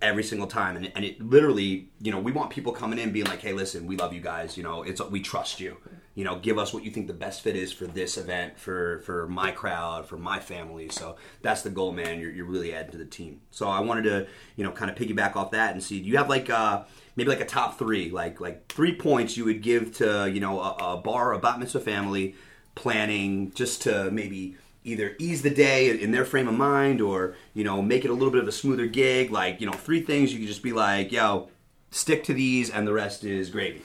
every 0.03 0.23
single 0.23 0.47
time, 0.47 0.75
and, 0.75 0.91
and 0.95 1.05
it 1.05 1.21
literally, 1.21 1.87
you 2.01 2.11
know, 2.11 2.19
we 2.19 2.31
want 2.31 2.51
people 2.51 2.73
coming 2.73 2.99
in 2.99 3.11
being 3.11 3.25
like, 3.25 3.39
"Hey, 3.39 3.53
listen, 3.53 3.87
we 3.87 3.95
love 3.95 4.13
you 4.13 4.19
guys. 4.19 4.57
You 4.57 4.63
know, 4.63 4.83
it's 4.83 5.01
we 5.01 5.21
trust 5.21 5.59
you. 5.59 5.77
You 6.13 6.23
know, 6.23 6.37
give 6.37 6.59
us 6.59 6.73
what 6.73 6.83
you 6.83 6.91
think 6.91 7.07
the 7.07 7.13
best 7.13 7.41
fit 7.41 7.55
is 7.55 7.71
for 7.71 7.87
this 7.87 8.17
event, 8.17 8.59
for 8.59 8.99
for 8.99 9.27
my 9.27 9.51
crowd, 9.51 10.05
for 10.05 10.17
my 10.17 10.39
family. 10.39 10.89
So 10.89 11.15
that's 11.41 11.61
the 11.61 11.69
goal, 11.71 11.91
man. 11.91 12.19
You're, 12.19 12.31
you're 12.31 12.45
really 12.45 12.73
adding 12.73 12.91
to 12.91 12.97
the 12.97 13.05
team. 13.05 13.41
So 13.49 13.67
I 13.67 13.79
wanted 13.79 14.03
to, 14.03 14.27
you 14.55 14.63
know, 14.63 14.71
kind 14.71 14.91
of 14.91 14.97
piggyback 14.97 15.35
off 15.35 15.51
that 15.51 15.71
and 15.71 15.81
see. 15.81 16.01
Do 16.01 16.09
you 16.09 16.17
have 16.17 16.29
like 16.29 16.49
uh, 16.49 16.83
maybe 17.15 17.29
like 17.29 17.41
a 17.41 17.45
top 17.45 17.79
three, 17.79 18.11
like 18.11 18.39
like 18.41 18.67
three 18.67 18.93
points 18.93 19.37
you 19.37 19.45
would 19.45 19.61
give 19.61 19.95
to 19.97 20.29
you 20.29 20.41
know 20.41 20.59
a, 20.59 20.95
a 20.95 20.97
bar, 20.97 21.33
a 21.33 21.39
bat 21.39 21.59
mitzvah 21.59 21.79
family 21.79 22.35
planning, 22.75 23.51
just 23.53 23.81
to 23.83 24.09
maybe 24.11 24.55
either 24.83 25.15
ease 25.19 25.41
the 25.41 25.49
day 25.49 25.89
in 26.01 26.11
their 26.11 26.25
frame 26.25 26.47
of 26.47 26.53
mind 26.55 26.99
or 27.01 27.35
you 27.53 27.63
know 27.63 27.81
make 27.81 28.03
it 28.03 28.11
a 28.11 28.13
little 28.13 28.31
bit 28.31 28.41
of 28.41 28.47
a 28.49 28.51
smoother 28.51 28.85
gig 28.85 29.31
like 29.31 29.61
you 29.61 29.65
know 29.65 29.71
three 29.71 30.01
things 30.01 30.33
you 30.33 30.39
could 30.39 30.47
just 30.49 30.61
be 30.61 30.73
like 30.73 31.09
yo 31.09 31.47
stick 31.89 32.21
to 32.25 32.33
these 32.33 32.69
and 32.69 32.85
the 32.85 32.91
rest 32.91 33.23
is 33.23 33.49
gravy 33.49 33.81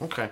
Okay. 0.00 0.28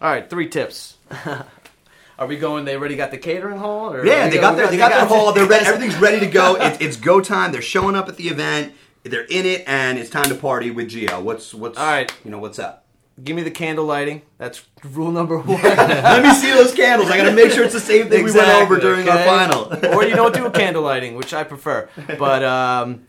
All 0.00 0.10
right, 0.10 0.28
three 0.30 0.48
tips. 0.48 0.96
Are 2.18 2.26
we 2.28 2.36
going? 2.36 2.64
They 2.64 2.76
already 2.76 2.94
got 2.96 3.10
the 3.10 3.18
catering 3.18 3.58
hall? 3.58 3.92
Or 3.92 4.06
yeah 4.06 4.28
they 4.28 4.36
go- 4.36 4.42
got 4.42 4.54
we 4.54 4.60
their 4.62 4.70
they 4.70 4.76
got 4.76 4.90
their 4.92 5.06
hall 5.06 5.32
they're 5.32 5.46
ready 5.46 5.66
everything's 5.66 5.96
ready 6.00 6.20
to 6.20 6.26
go 6.26 6.56
it's, 6.56 6.80
it's 6.80 6.96
go 6.96 7.20
time 7.20 7.52
they're 7.52 7.60
showing 7.62 7.94
up 7.96 8.08
at 8.08 8.16
the 8.16 8.28
event 8.28 8.72
they're 9.02 9.24
in 9.24 9.44
it 9.44 9.64
and 9.66 9.98
it's 9.98 10.08
time 10.08 10.24
to 10.30 10.34
party 10.34 10.70
with 10.70 10.88
Geo 10.88 11.20
what's 11.20 11.52
what's 11.52 11.76
All 11.76 11.84
right. 11.86 12.10
you 12.24 12.30
know 12.30 12.38
what's 12.38 12.58
up 12.58 12.83
Give 13.22 13.36
me 13.36 13.42
the 13.42 13.50
candle 13.50 13.84
lighting. 13.84 14.22
That's 14.38 14.64
rule 14.82 15.12
number 15.12 15.38
one. 15.40 15.62
let 15.62 16.22
me 16.22 16.32
see 16.34 16.50
those 16.50 16.74
candles 16.74 17.10
I 17.10 17.16
gotta 17.16 17.32
make 17.32 17.52
sure 17.52 17.62
it's 17.64 17.72
the 17.72 17.78
same 17.80 18.08
thing 18.08 18.24
we 18.24 18.32
went 18.32 18.48
over 18.48 18.78
during 18.80 19.08
our 19.08 19.18
final 19.24 19.72
or 19.94 20.04
you 20.04 20.16
don't 20.16 20.34
do 20.34 20.46
a 20.46 20.50
candle 20.50 20.82
lighting, 20.82 21.14
which 21.14 21.32
I 21.32 21.44
prefer. 21.44 21.88
But 22.18 22.42
um, 22.42 23.06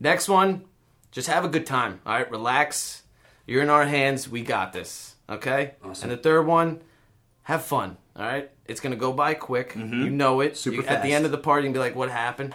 next 0.00 0.28
one, 0.28 0.64
just 1.10 1.28
have 1.28 1.44
a 1.44 1.48
good 1.48 1.66
time. 1.66 2.00
All 2.06 2.14
right, 2.14 2.30
relax. 2.30 3.02
You're 3.46 3.62
in 3.62 3.68
our 3.70 3.84
hands. 3.84 4.28
We 4.28 4.42
got 4.42 4.72
this. 4.72 5.16
Okay. 5.28 5.72
Awesome. 5.84 6.10
And 6.10 6.18
the 6.18 6.22
third 6.22 6.46
one, 6.46 6.80
have 7.42 7.62
fun. 7.64 7.96
All 8.16 8.22
right. 8.24 8.50
It's 8.66 8.80
gonna 8.80 8.96
go 8.96 9.12
by 9.12 9.34
quick. 9.34 9.74
You 9.76 9.84
know 10.10 10.40
it. 10.40 10.52
Mm-hmm. 10.52 10.54
Super 10.56 10.76
You- 10.82 10.86
At 10.88 11.02
the 11.02 11.12
end 11.12 11.24
of 11.26 11.30
the 11.30 11.38
party, 11.38 11.66
you 11.66 11.72
be 11.74 11.78
like, 11.80 11.94
"What 11.96 12.10
happened?" 12.10 12.54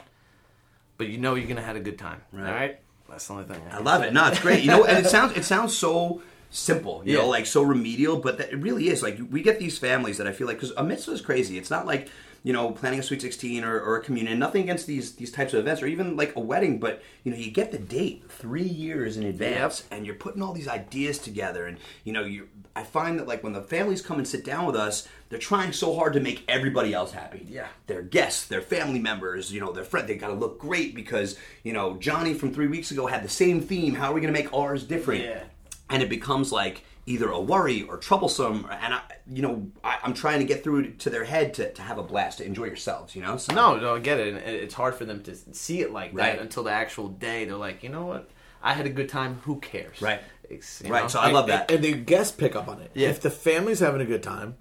But 0.97 1.07
you 1.07 1.17
know 1.17 1.35
you're 1.35 1.47
gonna 1.47 1.61
have 1.61 1.75
a 1.75 1.79
good 1.81 1.99
time. 1.99 2.21
Right. 2.31 2.47
All 2.47 2.53
right. 2.55 2.79
That's 3.09 3.27
the 3.27 3.33
only 3.33 3.45
thing. 3.45 3.61
I 3.71 3.79
love 3.79 4.01
it. 4.03 4.13
No, 4.13 4.27
it's 4.27 4.39
great. 4.39 4.63
You 4.63 4.71
know, 4.71 4.85
and 4.85 5.05
it 5.05 5.09
sounds 5.09 5.37
it 5.37 5.43
sounds 5.43 5.75
so 5.75 6.21
simple, 6.55 7.01
you 7.05 7.13
Yeah. 7.15 7.21
know, 7.23 7.29
like 7.29 7.45
so 7.45 7.61
remedial, 7.61 8.17
but 8.17 8.37
that, 8.37 8.51
it 8.51 8.57
really 8.57 8.87
is. 8.89 9.03
Like 9.03 9.19
we 9.29 9.41
get 9.41 9.59
these 9.59 9.77
families 9.77 10.17
that 10.17 10.27
I 10.27 10.31
feel 10.31 10.47
like 10.47 10.57
because 10.57 10.71
a 10.77 10.83
mitzvah 10.83 11.11
is 11.11 11.21
crazy. 11.21 11.57
It's 11.57 11.69
not 11.71 11.85
like 11.85 12.09
you 12.43 12.53
know 12.53 12.71
planning 12.71 12.99
a 12.99 13.03
sweet 13.03 13.21
sixteen 13.21 13.63
or, 13.63 13.79
or 13.79 13.97
a 13.97 14.03
communion. 14.03 14.37
Nothing 14.39 14.63
against 14.63 14.87
these 14.87 15.15
these 15.15 15.31
types 15.31 15.53
of 15.53 15.59
events 15.59 15.81
or 15.81 15.87
even 15.87 16.15
like 16.15 16.35
a 16.35 16.39
wedding, 16.39 16.79
but 16.79 17.01
you 17.23 17.31
know 17.31 17.37
you 17.37 17.51
get 17.51 17.71
the 17.71 17.77
date 17.79 18.23
three 18.29 18.63
years 18.63 19.17
in 19.17 19.23
advance, 19.23 19.83
and 19.91 20.05
you're 20.05 20.15
putting 20.15 20.41
all 20.41 20.53
these 20.53 20.67
ideas 20.67 21.17
together, 21.19 21.65
and 21.65 21.77
you 22.03 22.13
know 22.13 22.23
you. 22.23 22.47
I 22.77 22.83
find 22.83 23.17
that 23.19 23.27
like 23.27 23.41
when 23.41 23.53
the 23.53 23.61
families 23.61 24.01
come 24.01 24.17
and 24.17 24.27
sit 24.27 24.43
down 24.43 24.65
with 24.65 24.75
us, 24.75 25.07
they're 25.29 25.39
trying 25.39 25.71
so 25.71 25.95
hard 25.95 26.11
to 26.13 26.19
make 26.19 26.43
everybody 26.49 26.93
else 26.93 27.13
happy. 27.13 27.45
Yeah. 27.49 27.67
their 27.87 28.01
guests, 28.01 28.47
their 28.47 28.61
family 28.61 28.99
members, 28.99 29.49
you 29.51 29.61
know, 29.61 29.71
their 29.71 29.85
friend. 29.85 30.09
They 30.09 30.15
got 30.15 30.27
to 30.27 30.33
look 30.33 30.59
great 30.59 30.93
because 30.93 31.37
you 31.63 31.71
know 31.73 31.95
Johnny 31.97 32.33
from 32.33 32.53
three 32.53 32.67
weeks 32.67 32.91
ago 32.91 33.07
had 33.07 33.23
the 33.23 33.29
same 33.29 33.59
theme. 33.61 33.95
How 33.95 34.11
are 34.11 34.13
we 34.13 34.21
going 34.21 34.33
to 34.33 34.39
make 34.39 34.53
ours 34.53 34.83
different? 34.83 35.23
Yeah. 35.23 35.43
And 35.89 36.01
it 36.01 36.09
becomes 36.09 36.51
like 36.51 36.83
either 37.05 37.29
a 37.29 37.39
worry 37.39 37.83
or 37.83 37.97
troublesome. 37.97 38.67
And 38.71 38.93
I, 38.95 39.01
you 39.27 39.41
know, 39.43 39.67
I, 39.83 39.99
I'm 40.03 40.13
trying 40.13 40.39
to 40.39 40.45
get 40.45 40.63
through 40.63 40.93
to 40.93 41.09
their 41.11 41.23
head 41.25 41.53
to, 41.55 41.71
to 41.73 41.81
have 41.83 41.97
a 41.99 42.03
blast, 42.03 42.39
to 42.39 42.45
enjoy 42.45 42.65
yourselves. 42.65 43.15
You 43.15 43.21
know, 43.21 43.37
so, 43.37 43.53
No, 43.53 43.77
no, 43.77 43.95
I 43.95 43.99
get 43.99 44.19
it. 44.19 44.29
And 44.29 44.37
it's 44.37 44.73
hard 44.73 44.95
for 44.95 45.05
them 45.05 45.21
to 45.23 45.35
see 45.53 45.81
it 45.81 45.91
like 45.91 46.11
Right. 46.13 46.35
that 46.35 46.41
until 46.41 46.63
the 46.63 46.71
actual 46.71 47.09
day. 47.09 47.45
They're 47.45 47.55
like, 47.55 47.83
you 47.83 47.89
know 47.89 48.05
what? 48.05 48.29
I 48.63 48.73
had 48.73 48.87
a 48.87 48.89
good 48.89 49.09
time. 49.09 49.41
Who 49.43 49.59
cares? 49.59 50.01
Right. 50.01 50.21
You 50.49 50.59
right. 50.89 51.03
know? 51.03 51.07
So 51.07 51.19
I 51.19 51.31
love 51.31 51.47
that. 51.47 51.69
And 51.69 51.83
the 51.83 51.93
guests 51.93 52.35
pick 52.35 52.55
up 52.55 52.67
on 52.67 52.81
it. 52.81 52.89
Yeah. 52.95 53.09
If 53.09 53.21
the 53.21 53.29
family's 53.31 53.79
having 53.79 54.01
a 54.01 54.05
good 54.05 54.23
time, 54.23 54.55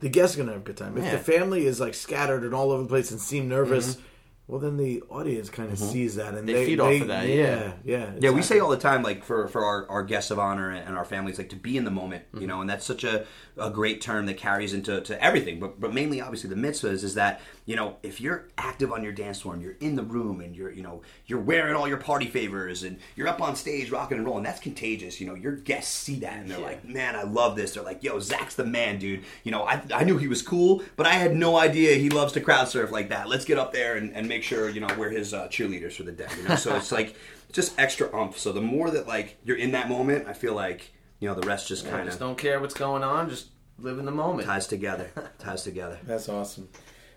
the 0.00 0.08
guests 0.08 0.34
are 0.36 0.38
going 0.38 0.48
to 0.48 0.54
have 0.54 0.62
a 0.62 0.64
good 0.64 0.76
time. 0.76 0.98
If 0.98 1.04
Yeah. 1.04 1.12
the 1.12 1.18
family 1.18 1.64
is 1.66 1.78
like 1.78 1.94
scattered 1.94 2.42
and 2.42 2.52
all 2.52 2.72
over 2.72 2.82
the 2.82 2.88
place 2.88 3.12
and 3.12 3.20
seem 3.20 3.48
nervous, 3.48 3.94
Mm-hmm. 3.94 4.04
Well, 4.46 4.60
then 4.60 4.76
the 4.76 5.02
audience 5.08 5.48
kind 5.48 5.72
of 5.72 5.78
mm-hmm. 5.78 5.88
sees 5.88 6.16
that 6.16 6.34
and 6.34 6.46
They 6.46 6.52
they, 6.52 6.66
feed 6.66 6.80
off 6.80 7.00
of 7.00 7.08
that, 7.08 7.26
Yeah, 7.26 7.34
yeah. 7.34 7.72
yeah. 7.84 8.10
Yeah, 8.20 8.30
we 8.30 8.42
say 8.42 8.58
all 8.58 8.70
the 8.70 8.76
time, 8.76 9.02
like 9.02 9.24
for, 9.24 9.48
for 9.48 9.64
our, 9.64 9.88
our 9.88 10.02
guests 10.02 10.30
of 10.30 10.38
honor 10.38 10.70
and 10.70 10.96
our 10.96 11.04
families, 11.04 11.38
like 11.38 11.48
to 11.50 11.56
be 11.56 11.76
in 11.76 11.84
the 11.84 11.90
moment, 11.90 12.24
you 12.32 12.40
mm-hmm. 12.40 12.48
know, 12.48 12.60
and 12.60 12.68
that's 12.68 12.84
such 12.84 13.04
a, 13.04 13.26
a 13.56 13.70
great 13.70 14.00
term 14.00 14.26
that 14.26 14.36
carries 14.36 14.74
into 14.74 15.00
to 15.00 15.22
everything, 15.22 15.60
but 15.60 15.80
but 15.80 15.94
mainly 15.94 16.20
obviously 16.20 16.50
the 16.50 16.56
mitzvahs 16.56 17.04
is 17.04 17.14
that 17.14 17.40
you 17.66 17.76
know 17.76 17.96
if 18.02 18.20
you're 18.20 18.48
active 18.58 18.92
on 18.92 19.02
your 19.02 19.12
dance 19.12 19.40
floor 19.40 19.54
and 19.54 19.62
you're 19.62 19.76
in 19.80 19.94
the 19.94 20.02
room 20.02 20.40
and 20.40 20.56
you're 20.56 20.72
you 20.72 20.82
know 20.82 21.02
you're 21.26 21.40
wearing 21.40 21.74
all 21.74 21.86
your 21.86 21.98
party 21.98 22.26
favors 22.26 22.82
and 22.82 22.98
you're 23.14 23.28
up 23.28 23.40
on 23.40 23.54
stage 23.54 23.90
rocking 23.90 24.18
and 24.18 24.26
rolling, 24.26 24.42
that's 24.42 24.60
contagious. 24.60 25.20
You 25.20 25.28
know, 25.28 25.34
your 25.34 25.52
guests 25.52 25.94
see 25.94 26.16
that 26.16 26.38
and 26.38 26.50
they're 26.50 26.58
like, 26.58 26.84
man, 26.84 27.14
I 27.14 27.22
love 27.22 27.54
this. 27.54 27.74
They're 27.74 27.84
like, 27.84 28.02
yo, 28.02 28.18
Zach's 28.18 28.56
the 28.56 28.64
man, 28.64 28.98
dude. 28.98 29.22
You 29.44 29.52
know, 29.52 29.62
I, 29.62 29.82
I 29.94 30.04
knew 30.04 30.18
he 30.18 30.28
was 30.28 30.42
cool, 30.42 30.82
but 30.96 31.06
I 31.06 31.12
had 31.12 31.36
no 31.36 31.56
idea 31.56 31.94
he 31.94 32.10
loves 32.10 32.32
to 32.32 32.40
crowd 32.40 32.68
surf 32.68 32.90
like 32.90 33.10
that. 33.10 33.28
Let's 33.28 33.44
get 33.44 33.58
up 33.58 33.72
there 33.72 33.96
and, 33.96 34.12
and 34.14 34.26
make 34.34 34.42
sure 34.42 34.68
you 34.68 34.80
know 34.80 34.88
we're 34.98 35.10
his 35.10 35.32
uh, 35.32 35.46
cheerleaders 35.48 35.92
for 35.92 36.02
the 36.02 36.12
day. 36.12 36.26
You 36.36 36.48
know, 36.48 36.56
so 36.56 36.74
it's 36.76 36.90
like 36.90 37.16
just 37.52 37.78
extra 37.78 38.14
umph. 38.14 38.38
So 38.38 38.52
the 38.52 38.60
more 38.60 38.90
that 38.90 39.06
like 39.06 39.38
you're 39.44 39.56
in 39.56 39.72
that 39.72 39.88
moment, 39.88 40.26
I 40.26 40.32
feel 40.32 40.54
like 40.54 40.92
you 41.20 41.28
know 41.28 41.34
the 41.34 41.46
rest 41.46 41.68
just 41.68 41.88
kind 41.88 42.06
just 42.06 42.16
of 42.16 42.26
don't 42.26 42.38
care 42.38 42.60
what's 42.60 42.74
going 42.74 43.04
on. 43.04 43.30
Just 43.30 43.48
live 43.78 43.98
in 43.98 44.04
the 44.04 44.10
moment. 44.10 44.46
ties 44.46 44.66
together. 44.66 45.10
ties 45.38 45.62
together. 45.62 45.98
That's 46.04 46.28
awesome. 46.28 46.68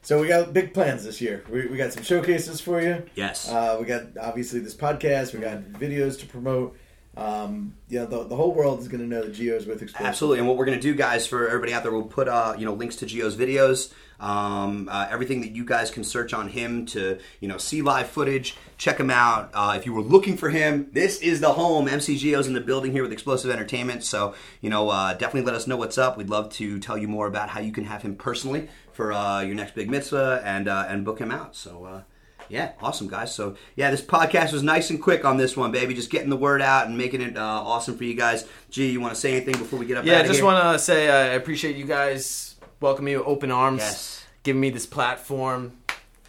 So 0.03 0.21
we 0.21 0.27
got 0.27 0.53
big 0.53 0.73
plans 0.73 1.03
this 1.03 1.19
year. 1.19 1.43
We, 1.49 1.67
we 1.67 1.75
got 1.75 1.91
some 1.91 2.03
showcases 2.03 2.61
for 2.61 2.81
you. 2.81 3.03
Yes. 3.15 3.49
Uh, 3.49 3.77
we 3.79 3.85
got 3.85 4.03
obviously 4.21 4.59
this 4.59 4.75
podcast. 4.75 5.33
We 5.33 5.39
got 5.39 5.63
videos 5.63 6.19
to 6.19 6.25
promote. 6.27 6.77
Um, 7.17 7.73
yeah, 7.89 8.05
the, 8.05 8.25
the 8.25 8.35
whole 8.35 8.53
world 8.53 8.79
is 8.79 8.87
going 8.87 9.01
to 9.01 9.07
know 9.07 9.23
that 9.23 9.33
Geo's 9.33 9.65
with 9.65 9.81
Explosive. 9.81 10.05
Absolutely, 10.05 10.39
and 10.39 10.47
what 10.47 10.55
we're 10.55 10.65
going 10.65 10.77
to 10.77 10.81
do, 10.81 10.93
guys, 10.93 11.25
for 11.25 11.47
everybody 11.47 11.73
out 11.73 11.81
there, 11.81 11.91
we'll 11.91 12.03
put 12.03 12.27
uh, 12.27 12.53
you 12.57 12.65
know 12.65 12.73
links 12.73 12.95
to 12.97 13.07
Geo's 13.07 13.35
videos, 13.35 13.91
um, 14.19 14.87
uh, 14.91 15.07
everything 15.09 15.41
that 15.41 15.51
you 15.51 15.65
guys 15.65 15.89
can 15.89 16.03
search 16.03 16.31
on 16.31 16.47
him 16.49 16.85
to 16.87 17.17
you 17.39 17.47
know 17.47 17.57
see 17.57 17.81
live 17.81 18.07
footage. 18.07 18.55
Check 18.77 18.99
him 18.99 19.09
out. 19.09 19.49
Uh, 19.55 19.73
if 19.75 19.87
you 19.87 19.93
were 19.93 20.03
looking 20.03 20.37
for 20.37 20.49
him, 20.49 20.89
this 20.91 21.19
is 21.19 21.41
the 21.41 21.53
home. 21.53 21.87
MC 21.87 22.17
Geo's 22.17 22.45
in 22.45 22.53
the 22.53 22.61
building 22.61 22.91
here 22.91 23.01
with 23.01 23.11
Explosive 23.11 23.49
Entertainment. 23.49 24.03
So 24.03 24.35
you 24.61 24.69
know, 24.69 24.89
uh, 24.89 25.13
definitely 25.13 25.41
let 25.41 25.55
us 25.55 25.65
know 25.65 25.77
what's 25.77 25.97
up. 25.97 26.17
We'd 26.17 26.29
love 26.29 26.49
to 26.53 26.79
tell 26.79 26.99
you 26.99 27.07
more 27.07 27.25
about 27.25 27.49
how 27.49 27.61
you 27.61 27.71
can 27.71 27.85
have 27.85 28.03
him 28.03 28.15
personally 28.15 28.69
for 28.93 29.11
uh, 29.11 29.41
your 29.41 29.55
next 29.55 29.73
big 29.73 29.89
mitzvah 29.89 30.43
and 30.45 30.67
uh, 30.67 30.85
and 30.87 31.03
book 31.03 31.17
him 31.17 31.31
out. 31.31 31.55
So. 31.55 32.03
Uh, 32.47 32.53
yeah, 32.53 32.71
awesome 32.81 33.07
guys. 33.07 33.33
So 33.33 33.55
yeah, 33.75 33.91
this 33.91 34.01
podcast 34.01 34.53
was 34.53 34.63
nice 34.63 34.89
and 34.89 35.01
quick 35.01 35.25
on 35.25 35.37
this 35.37 35.55
one, 35.57 35.71
baby. 35.71 35.93
Just 35.93 36.09
getting 36.09 36.29
the 36.29 36.37
word 36.37 36.61
out 36.61 36.87
and 36.87 36.97
making 36.97 37.21
it 37.21 37.37
uh, 37.37 37.41
awesome 37.41 37.97
for 37.97 38.03
you 38.03 38.13
guys. 38.15 38.45
Gee, 38.69 38.91
you 38.91 39.01
want 39.01 39.13
to 39.13 39.19
say 39.19 39.35
anything 39.35 39.57
before 39.57 39.79
we 39.79 39.85
get 39.85 39.97
up? 39.97 40.05
Yeah, 40.05 40.19
outta 40.19 40.27
just 40.27 40.43
want 40.43 40.61
to 40.73 40.79
say 40.79 41.09
I 41.09 41.33
appreciate 41.35 41.75
you 41.75 41.85
guys 41.85 42.55
welcoming 42.79 43.13
me 43.13 43.17
with 43.17 43.27
open 43.27 43.51
arms, 43.51 43.79
Yes. 43.81 44.25
giving 44.43 44.61
me 44.61 44.69
this 44.69 44.85
platform. 44.85 45.73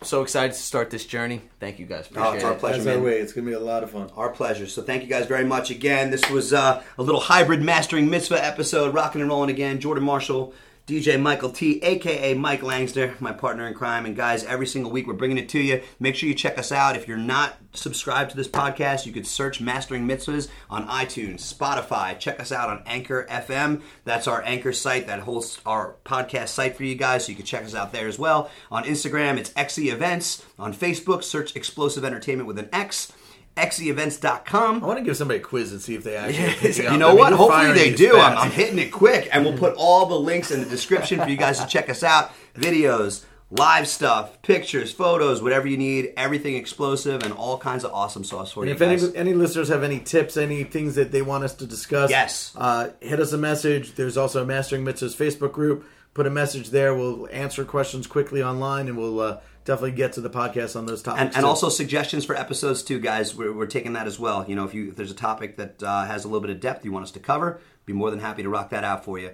So 0.02 0.22
excited 0.22 0.52
to 0.52 0.58
start 0.60 0.90
this 0.90 1.04
journey. 1.04 1.42
Thank 1.58 1.80
you 1.80 1.86
guys. 1.86 2.08
Oh, 2.14 2.30
it's 2.32 2.44
our 2.44 2.52
it. 2.52 2.60
pleasure, 2.60 2.82
That's 2.84 2.96
our 2.96 3.02
way. 3.02 3.18
It's 3.18 3.32
going 3.32 3.44
to 3.44 3.50
be 3.50 3.56
a 3.56 3.60
lot 3.60 3.82
of 3.82 3.90
fun. 3.90 4.08
Our 4.16 4.28
pleasure. 4.28 4.68
So 4.68 4.80
thank 4.80 5.02
you 5.02 5.08
guys 5.08 5.26
very 5.26 5.44
much 5.44 5.70
again. 5.72 6.10
This 6.12 6.30
was 6.30 6.52
uh, 6.52 6.84
a 6.98 7.02
little 7.02 7.20
hybrid 7.20 7.62
mastering 7.62 8.08
mitzvah 8.08 8.44
episode, 8.44 8.94
rocking 8.94 9.22
and 9.22 9.28
rolling 9.28 9.50
again. 9.50 9.80
Jordan 9.80 10.04
Marshall, 10.04 10.54
DJ 10.88 11.20
Michael 11.20 11.50
T, 11.50 11.82
aka 11.82 12.32
Mike 12.32 12.62
Langsner, 12.62 13.20
my 13.20 13.30
partner 13.30 13.68
in 13.68 13.74
crime. 13.74 14.06
And 14.06 14.16
guys, 14.16 14.42
every 14.44 14.66
single 14.66 14.90
week 14.90 15.06
we're 15.06 15.12
bringing 15.12 15.36
it 15.36 15.50
to 15.50 15.58
you. 15.58 15.82
Make 16.00 16.16
sure 16.16 16.30
you 16.30 16.34
check 16.34 16.56
us 16.56 16.72
out. 16.72 16.96
If 16.96 17.06
you're 17.06 17.18
not 17.18 17.58
subscribed 17.74 18.30
to 18.30 18.38
this 18.38 18.48
podcast, 18.48 19.04
you 19.04 19.12
could 19.12 19.26
search 19.26 19.60
Mastering 19.60 20.08
Mitzvahs 20.08 20.48
on 20.70 20.88
iTunes, 20.88 21.40
Spotify. 21.40 22.18
Check 22.18 22.40
us 22.40 22.52
out 22.52 22.70
on 22.70 22.82
Anchor 22.86 23.26
FM. 23.28 23.82
That's 24.04 24.26
our 24.26 24.42
Anchor 24.42 24.72
site 24.72 25.06
that 25.08 25.20
hosts 25.20 25.60
our 25.66 25.96
podcast 26.06 26.48
site 26.48 26.74
for 26.74 26.84
you 26.84 26.94
guys, 26.94 27.26
so 27.26 27.32
you 27.32 27.36
can 27.36 27.44
check 27.44 27.64
us 27.64 27.74
out 27.74 27.92
there 27.92 28.08
as 28.08 28.18
well. 28.18 28.50
On 28.70 28.82
Instagram, 28.84 29.36
it's 29.36 29.50
XE 29.50 29.92
Events. 29.92 30.42
On 30.58 30.72
Facebook, 30.72 31.22
search 31.22 31.54
Explosive 31.54 32.02
Entertainment 32.02 32.46
with 32.46 32.58
an 32.58 32.70
X. 32.72 33.12
XEEvents.com. 33.58 34.82
I 34.82 34.86
want 34.86 34.98
to 34.98 35.04
give 35.04 35.16
somebody 35.16 35.40
a 35.40 35.42
quiz 35.42 35.72
and 35.72 35.80
see 35.80 35.94
if 35.94 36.04
they 36.04 36.16
actually. 36.16 36.84
You 36.84 36.96
know 36.98 37.14
what? 37.14 37.32
Hopefully 37.32 37.72
they 37.72 37.92
do. 37.94 38.16
I'm. 38.18 38.38
I'm 38.38 38.50
hitting 38.50 38.78
it 38.78 38.90
quick, 38.92 39.28
and 39.32 39.44
we'll 39.44 39.58
put 39.58 39.74
all 39.76 40.06
the 40.06 40.18
links 40.18 40.50
in 40.50 40.60
the 40.60 40.66
description 40.68 41.20
for 41.20 41.28
you 41.28 41.36
guys 41.36 41.58
to 41.60 41.66
check 41.66 41.88
us 41.90 42.02
out. 42.02 42.30
Videos, 42.54 43.24
live 43.50 43.88
stuff, 43.88 44.40
pictures, 44.42 44.92
photos, 44.92 45.42
whatever 45.42 45.66
you 45.66 45.76
need. 45.76 46.12
Everything 46.16 46.54
explosive 46.56 47.22
and 47.22 47.32
all 47.32 47.58
kinds 47.58 47.84
of 47.84 47.92
awesome 47.92 48.24
sauce 48.24 48.52
for 48.52 48.60
And 48.64 48.68
you 48.68 48.74
if 48.74 48.82
any 48.82 49.16
any 49.16 49.34
listeners 49.34 49.68
have 49.68 49.82
any 49.82 50.00
tips, 50.00 50.36
any 50.36 50.64
things 50.64 50.94
that 50.96 51.12
they 51.12 51.22
want 51.22 51.44
us 51.44 51.54
to 51.54 51.66
discuss, 51.66 52.10
Yes. 52.10 52.52
uh, 52.56 52.90
hit 53.00 53.20
us 53.20 53.32
a 53.32 53.38
message. 53.38 53.94
There's 53.94 54.16
also 54.16 54.42
a 54.42 54.46
Mastering 54.46 54.84
Mitzvahs 54.84 55.16
Facebook 55.16 55.52
group. 55.52 55.84
Put 56.14 56.26
a 56.26 56.30
message 56.30 56.70
there. 56.70 56.94
We'll 56.94 57.28
answer 57.30 57.64
questions 57.64 58.06
quickly 58.06 58.42
online, 58.42 58.88
and 58.88 58.96
we'll 58.98 59.20
uh, 59.20 59.38
definitely 59.68 59.92
get 59.92 60.14
to 60.14 60.22
the 60.22 60.30
podcast 60.30 60.76
on 60.76 60.86
those 60.86 61.02
topics. 61.02 61.20
and, 61.20 61.36
and 61.36 61.44
also 61.44 61.68
suggestions 61.68 62.24
for 62.24 62.34
episodes 62.34 62.82
too, 62.82 62.98
guys. 62.98 63.36
We're, 63.36 63.52
we're 63.52 63.66
taking 63.66 63.92
that 63.92 64.06
as 64.06 64.18
well. 64.18 64.44
You 64.48 64.56
know, 64.56 64.64
if 64.64 64.72
you 64.72 64.88
if 64.88 64.96
there's 64.96 65.10
a 65.10 65.14
topic 65.14 65.58
that 65.58 65.82
uh, 65.82 66.06
has 66.06 66.24
a 66.24 66.28
little 66.28 66.40
bit 66.40 66.50
of 66.50 66.58
depth 66.58 66.84
you 66.86 66.90
want 66.90 67.04
us 67.04 67.10
to 67.12 67.20
cover, 67.20 67.60
be 67.84 67.92
more 67.92 68.10
than 68.10 68.18
happy 68.18 68.42
to 68.42 68.48
rock 68.48 68.70
that 68.70 68.82
out 68.82 69.04
for 69.04 69.18
you. 69.18 69.30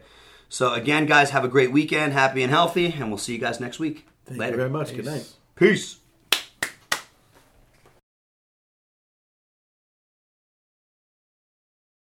So 0.48 0.74
again, 0.74 1.06
guys, 1.06 1.30
have 1.30 1.44
a 1.44 1.48
great 1.48 1.70
weekend, 1.72 2.12
happy 2.12 2.42
and 2.42 2.50
healthy, 2.50 2.94
and 2.98 3.08
we'll 3.08 3.18
see 3.18 3.32
you 3.32 3.38
guys 3.38 3.60
next 3.60 3.78
week. 3.78 4.06
Thank 4.26 4.40
Later. 4.40 4.52
you 4.52 4.56
very 4.56 4.70
much. 4.70 4.94
Good 4.94 5.04
night. 5.04 5.32
Peace. 5.54 5.98